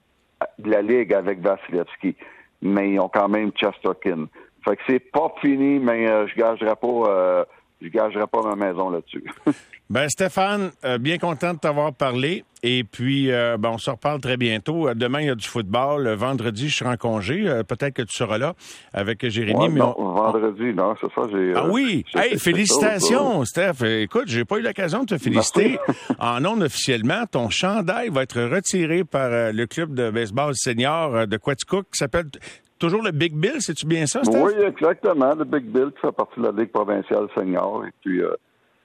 de 0.59 0.71
la 0.71 0.83
Ligue 0.83 1.12
avec 1.12 1.40
Vasilevski. 1.40 2.16
Mais 2.62 2.92
ils 2.92 3.00
ont 3.00 3.11
quand 3.11 3.28
même 3.28 3.52
Chesterkin. 3.54 4.26
Fait 4.64 4.76
que 4.76 4.83
c'est 4.87 5.11
pas 5.12 5.33
fini, 5.40 5.78
mais 5.78 6.11
euh, 6.11 6.26
je 6.26 6.35
gagerai 6.35 6.75
pas 6.76 6.88
euh, 6.88 7.44
je 7.85 7.91
gagerai 7.91 8.26
pas 8.26 8.43
ma 8.43 8.57
maison 8.57 8.91
là-dessus. 8.91 9.25
ben 9.91 10.09
Stéphane, 10.09 10.71
euh, 10.85 10.99
bien 10.99 11.19
content 11.19 11.55
de 11.55 11.59
t'avoir 11.59 11.93
parlé. 11.93 12.45
Et 12.62 12.83
puis, 12.83 13.31
euh, 13.31 13.59
ben, 13.59 13.71
on 13.75 13.79
se 13.79 13.91
reparle 13.91 14.21
très 14.21 14.38
bientôt. 14.38 14.88
Euh, 14.88 14.95
demain, 14.95 15.21
il 15.21 15.26
y 15.26 15.31
a 15.31 15.35
du 15.35 15.47
football. 15.47 16.09
Vendredi, 16.14 16.71
je 16.71 16.76
serai 16.76 16.91
en 16.91 16.97
congé. 16.97 17.43
Peut-être 17.69 17.93
que 17.93 18.03
tu 18.03 18.14
seras 18.17 18.38
là 18.38 18.55
avec 18.95 19.29
Jérémy. 19.29 19.69
mais 19.69 19.81
non, 19.81 19.95
vendredi, 19.99 20.73
non, 20.73 20.95
c'est 20.99 21.12
ça. 21.14 21.26
ah 21.57 21.67
oui! 21.71 22.05
Hey, 22.14 22.38
félicitations, 22.38 23.45
Steph. 23.45 23.85
Écoute, 23.85 24.25
j'ai 24.26 24.47
pas 24.47 24.57
eu 24.57 24.62
l'occasion 24.62 25.00
de 25.00 25.14
te 25.14 25.19
féliciter. 25.19 25.79
en 26.19 26.41
non 26.41 26.61
officiellement, 26.62 27.26
ton 27.31 27.50
chandail 27.50 28.09
va 28.09 28.23
être 28.23 28.41
retiré 28.41 29.05
par 29.05 29.53
le 29.53 29.67
club 29.67 29.95
de 29.95 30.11
baseball 30.11 30.55
senior 30.55 31.26
de 31.26 31.37
Quaticook 31.37 31.85
qui 31.93 31.99
s'appelle 31.99 32.26
toujours 32.78 33.02
le 33.02 33.11
Big 33.11 33.35
Bill, 33.35 33.61
c'est-tu 33.61 33.87
bien 33.87 34.07
ça? 34.07 34.21
Oui, 34.26 34.52
exactement. 34.62 35.35
Le 35.35 35.45
Big 35.45 35.64
Bill 35.64 35.90
qui 35.93 36.00
fait 36.00 36.12
partie 36.12 36.40
de 36.40 36.47
la 36.47 36.52
Ligue 36.52 36.73
provinciale 36.73 37.28
senior. 37.37 37.85
Et 37.87 37.90
puis, 38.00 38.23
euh, 38.23 38.35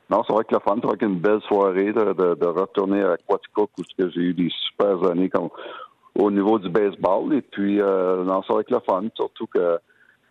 non, 0.10 0.24
c'est 0.26 0.34
vrai 0.34 0.44
que 0.44 0.56
le 0.56 0.62
fun, 0.62 0.78
c'est 0.82 0.98
qu'une 0.98 1.20
belle 1.20 1.42
soirée 1.48 1.92
de, 1.94 2.46
retourner 2.46 3.04
à 3.04 3.18
Quaticook 3.28 3.70
où 3.78 3.84
j'ai 3.98 4.22
eu 4.22 4.34
des 4.34 4.50
super 4.68 5.04
années 5.10 5.30
au 6.16 6.32
niveau 6.32 6.60
du 6.60 6.70
baseball. 6.70 7.34
Et 7.34 7.42
puis, 7.42 7.82
euh, 7.82 8.24
non, 8.24 8.42
c'est 8.46 8.54
vrai 8.54 8.64
que 8.64 8.74
le 8.74 8.80
fun, 8.88 9.04
surtout 9.16 9.48
que 9.48 9.78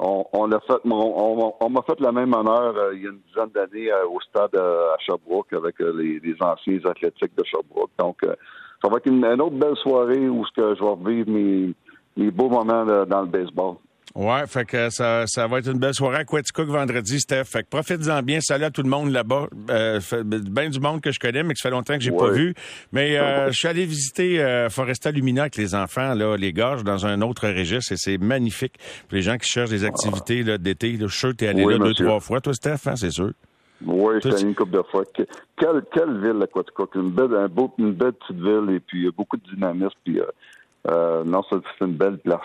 on, 0.00 0.25
fait, 0.49 0.81
on, 0.85 1.71
m'a 1.71 1.83
fait 1.83 1.99
le 1.99 2.12
même 2.12 2.33
honneur 2.33 2.73
euh, 2.77 2.95
il 2.95 3.03
y 3.03 3.07
a 3.07 3.11
une 3.11 3.19
dizaine 3.27 3.49
d'années 3.53 3.91
au 4.09 4.21
stade 4.21 4.55
à 4.55 4.97
Sherbrooke 5.00 5.53
avec 5.53 5.75
les, 5.81 6.37
anciens 6.41 6.79
athlétiques 6.85 7.37
de 7.37 7.45
Sherbrooke. 7.45 7.91
Donc, 7.99 8.19
ça 8.23 8.88
va 8.88 8.99
être 8.99 9.07
une, 9.07 9.25
autre 9.25 9.57
belle 9.57 9.77
soirée 9.77 10.29
où 10.29 10.45
je 10.57 10.62
vais 10.62 10.88
revivre 10.88 11.29
mes 11.29 11.75
les 12.19 12.31
beaux 12.31 12.51
moments 12.51 12.85
dans 12.85 13.23
le 13.23 13.29
baseball. 13.29 13.77
Ouais, 14.15 14.47
fait 14.47 14.65
que 14.65 14.91
ça, 14.91 15.27
ça 15.27 15.47
va 15.47 15.59
être 15.59 15.71
une 15.71 15.79
belle 15.79 15.95
soirée 15.95 16.17
à 16.17 16.25
Quaticook 16.25 16.67
vendredi, 16.67 17.21
Steph. 17.21 17.45
Fait 17.45 17.63
que 17.63 17.69
profite-en 17.69 18.23
bien. 18.23 18.41
Salut 18.41 18.65
à 18.65 18.71
tout 18.71 18.83
le 18.83 18.89
monde 18.89 19.13
là-bas. 19.13 19.47
Euh, 19.71 20.01
ben 20.25 20.71
du 20.71 20.81
monde 20.81 21.01
que 21.01 21.13
je 21.13 21.21
connais, 21.21 21.45
mais 21.45 21.55
que 21.55 21.61
ça 21.61 21.69
fait 21.69 21.75
longtemps 21.75 21.95
que 21.95 22.01
j'ai 22.01 22.11
pas 22.11 22.31
vu. 22.31 22.55
Mais 22.91 23.17
euh, 23.17 23.49
je 23.49 23.53
suis 23.53 23.69
allé 23.69 23.85
visiter 23.85 24.43
euh, 24.43 24.71
Foresta 24.71 25.13
Lumina 25.13 25.43
avec 25.43 25.57
les 25.57 25.75
enfants, 25.75 26.15
là, 26.15 26.37
les 26.37 26.53
gorges, 26.53 26.83
dans 26.83 27.07
un 27.07 27.21
autre 27.21 27.47
registre, 27.47 27.93
et 27.93 27.97
c'est 27.97 28.19
magnifique. 28.19 28.79
Pour 29.09 29.15
les 29.15 29.23
gens 29.23 29.37
qui 29.37 29.49
cherchent 29.49 29.71
des 29.71 29.85
activités 29.85 30.43
là, 30.43 30.59
d'été, 30.59 30.97
je 30.99 31.07
suis 31.07 31.19
sûr 31.19 31.29
que 31.31 31.37
t'es 31.37 31.49
allé 31.49 31.65
là 31.65 31.79
deux, 31.79 31.95
trois 31.95 32.19
fois, 32.19 32.41
toi, 32.41 32.55
Steph, 32.55 32.87
hein, 32.87 32.97
c'est 32.97 33.13
sûr. 33.13 33.31
Oui, 33.87 34.15
j'ai 34.25 34.33
allé 34.33 34.43
une 34.43 34.55
couple 34.57 34.73
de 34.73 34.83
fois. 34.91 35.05
Quelle, 35.15 35.83
quelle 35.93 36.21
ville, 36.21 36.39
la 36.41 36.49
Quaticook? 36.49 36.95
Une 36.97 37.11
belle, 37.11 37.37
un 37.37 37.47
beau, 37.47 37.73
une 37.79 37.93
belle 37.93 38.15
petite 38.15 38.43
ville, 38.43 38.75
et 38.75 38.81
puis 38.81 39.09
beaucoup 39.17 39.37
de 39.37 39.55
dynamisme, 39.55 39.95
puis... 40.02 40.21
Euh, 40.86 41.21
euh, 41.21 41.25
non, 41.25 41.43
c'est 41.50 41.84
une 41.84 41.95
belle 41.95 42.19
place. 42.19 42.41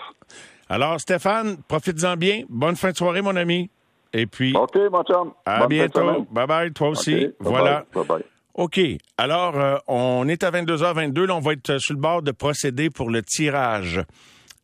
Alors, 0.68 1.00
Stéphane, 1.00 1.56
profites-en 1.68 2.16
bien. 2.16 2.42
Bonne 2.48 2.76
fin 2.76 2.90
de 2.90 2.96
soirée, 2.96 3.22
mon 3.22 3.36
ami. 3.36 3.70
Et 4.12 4.26
puis. 4.26 4.54
OK, 4.56 4.76
mon 4.90 5.02
chum. 5.02 5.32
À 5.44 5.66
bientôt. 5.66 6.26
Bye 6.30 6.46
bye, 6.46 6.72
toi 6.72 6.88
aussi. 6.90 7.28
voilà. 7.40 7.84
Bye 7.94 8.06
bye. 8.06 8.24
OK. 8.54 8.80
Alors, 9.18 9.58
euh, 9.58 9.76
on 9.88 10.28
est 10.28 10.44
à 10.44 10.50
22h22. 10.50 11.26
Là, 11.26 11.34
on 11.36 11.40
va 11.40 11.52
être 11.52 11.78
sur 11.78 11.94
le 11.94 12.00
bord 12.00 12.22
de 12.22 12.30
procéder 12.30 12.88
pour 12.90 13.10
le 13.10 13.22
tirage. 13.22 14.00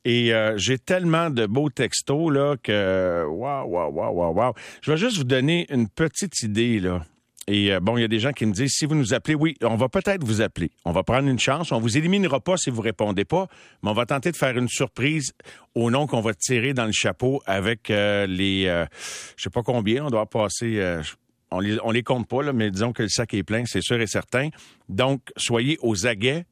Et 0.04 0.32
euh, 0.32 0.56
j'ai 0.56 0.78
tellement 0.78 1.28
de 1.28 1.44
beaux 1.44 1.68
textos 1.68 2.32
là 2.32 2.56
que 2.62 3.24
waouh 3.28 3.68
waouh 3.68 3.92
waouh 3.92 4.14
waouh 4.14 4.32
waouh. 4.34 4.52
Je 4.80 4.92
vais 4.92 4.96
juste 4.96 5.18
vous 5.18 5.24
donner 5.24 5.66
une 5.68 5.88
petite 5.88 6.42
idée 6.42 6.80
là. 6.80 7.02
Et 7.46 7.72
euh, 7.72 7.80
bon, 7.80 7.96
il 7.96 8.02
y 8.02 8.04
a 8.04 8.08
des 8.08 8.20
gens 8.20 8.32
qui 8.32 8.46
me 8.46 8.52
disent, 8.52 8.72
si 8.72 8.86
vous 8.86 8.94
nous 8.94 9.14
appelez, 9.14 9.34
oui, 9.34 9.56
on 9.62 9.76
va 9.76 9.88
peut-être 9.88 10.24
vous 10.24 10.40
appeler. 10.40 10.70
On 10.84 10.92
va 10.92 11.02
prendre 11.02 11.28
une 11.28 11.38
chance. 11.38 11.72
On 11.72 11.80
vous 11.80 11.96
éliminera 11.96 12.40
pas 12.40 12.56
si 12.56 12.70
vous 12.70 12.82
répondez 12.82 13.24
pas, 13.24 13.46
mais 13.82 13.90
on 13.90 13.94
va 13.94 14.06
tenter 14.06 14.30
de 14.30 14.36
faire 14.36 14.56
une 14.56 14.68
surprise 14.68 15.32
au 15.74 15.90
nom 15.90 16.06
qu'on 16.06 16.20
va 16.20 16.34
tirer 16.34 16.74
dans 16.74 16.84
le 16.84 16.92
chapeau 16.92 17.42
avec 17.46 17.90
euh, 17.90 18.26
les, 18.26 18.66
euh, 18.66 18.84
je 19.36 19.44
sais 19.44 19.50
pas 19.50 19.62
combien, 19.62 20.04
on 20.04 20.10
doit 20.10 20.26
passer. 20.26 20.80
on 21.50 21.60
les, 21.60 21.78
on 21.82 21.90
les 21.90 22.02
compte 22.02 22.28
pas, 22.28 22.42
là, 22.42 22.52
mais 22.52 22.70
disons 22.70 22.92
que 22.92 23.02
le 23.02 23.08
sac 23.08 23.34
est 23.34 23.42
plein, 23.42 23.64
c'est 23.66 23.82
sûr 23.82 24.00
et 24.00 24.06
certain. 24.06 24.50
Donc, 24.88 25.32
soyez 25.36 25.78
aux 25.80 26.06
aguets. 26.06 26.44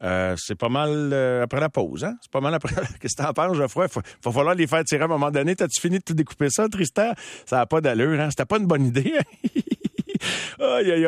c'est 0.00 0.58
pas 0.58 0.68
mal 0.68 1.12
après 1.42 1.60
la 1.60 1.68
pause, 1.68 2.04
hein? 2.04 2.16
C'est 2.22 2.30
pas 2.32 2.40
mal 2.40 2.54
après. 2.54 2.74
Qu'est-ce 3.00 3.14
que 3.14 3.22
t'en 3.22 3.32
penses, 3.32 3.56
Geoffroy? 3.56 3.86
Il 3.94 4.02
va 4.24 4.32
falloir 4.32 4.54
les 4.54 4.66
faire 4.66 4.82
tirer 4.84 5.02
à 5.02 5.04
un 5.04 5.08
moment 5.08 5.30
donné. 5.30 5.54
T'as-tu 5.54 5.80
fini 5.80 5.98
de 5.98 6.04
tout 6.04 6.14
découper 6.14 6.48
ça, 6.50 6.68
Tristan? 6.68 7.12
Ça 7.46 7.58
n'a 7.58 7.66
pas 7.66 7.80
d'allure, 7.80 8.18
hein? 8.18 8.30
C'était 8.30 8.46
pas 8.46 8.58
une 8.58 8.66
bonne 8.66 8.86
idée. 8.86 9.14
Hein? 9.18 9.50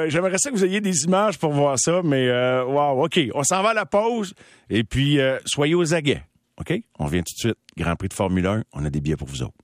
J'aimerais 0.09 0.38
ça 0.38 0.51
que 0.51 0.57
vous 0.57 0.64
ayez 0.64 0.81
des 0.81 1.05
images 1.05 1.38
pour 1.38 1.53
voir 1.53 1.79
ça, 1.79 2.01
mais 2.05 2.29
euh, 2.29 2.64
wow, 2.64 3.05
OK. 3.05 3.20
On 3.35 3.42
s'en 3.42 3.62
va 3.62 3.70
à 3.70 3.75
la 3.75 3.87
pause 3.87 4.35
et 4.70 4.85
puis 4.85 5.20
euh, 5.20 5.38
soyez 5.44 5.75
aux 5.75 5.94
aguets. 5.94 6.22
OK? 6.61 6.72
On 6.98 7.07
revient 7.07 7.22
tout 7.22 7.35
de 7.35 7.38
suite. 7.38 7.59
Grand 7.77 7.96
Prix 7.96 8.09
de 8.09 8.14
Formule 8.14 8.46
1, 8.46 8.64
on 8.72 8.85
a 8.85 8.90
des 8.90 9.01
billets 9.01 9.16
pour 9.16 9.29
vous 9.29 9.42
autres. 9.42 9.55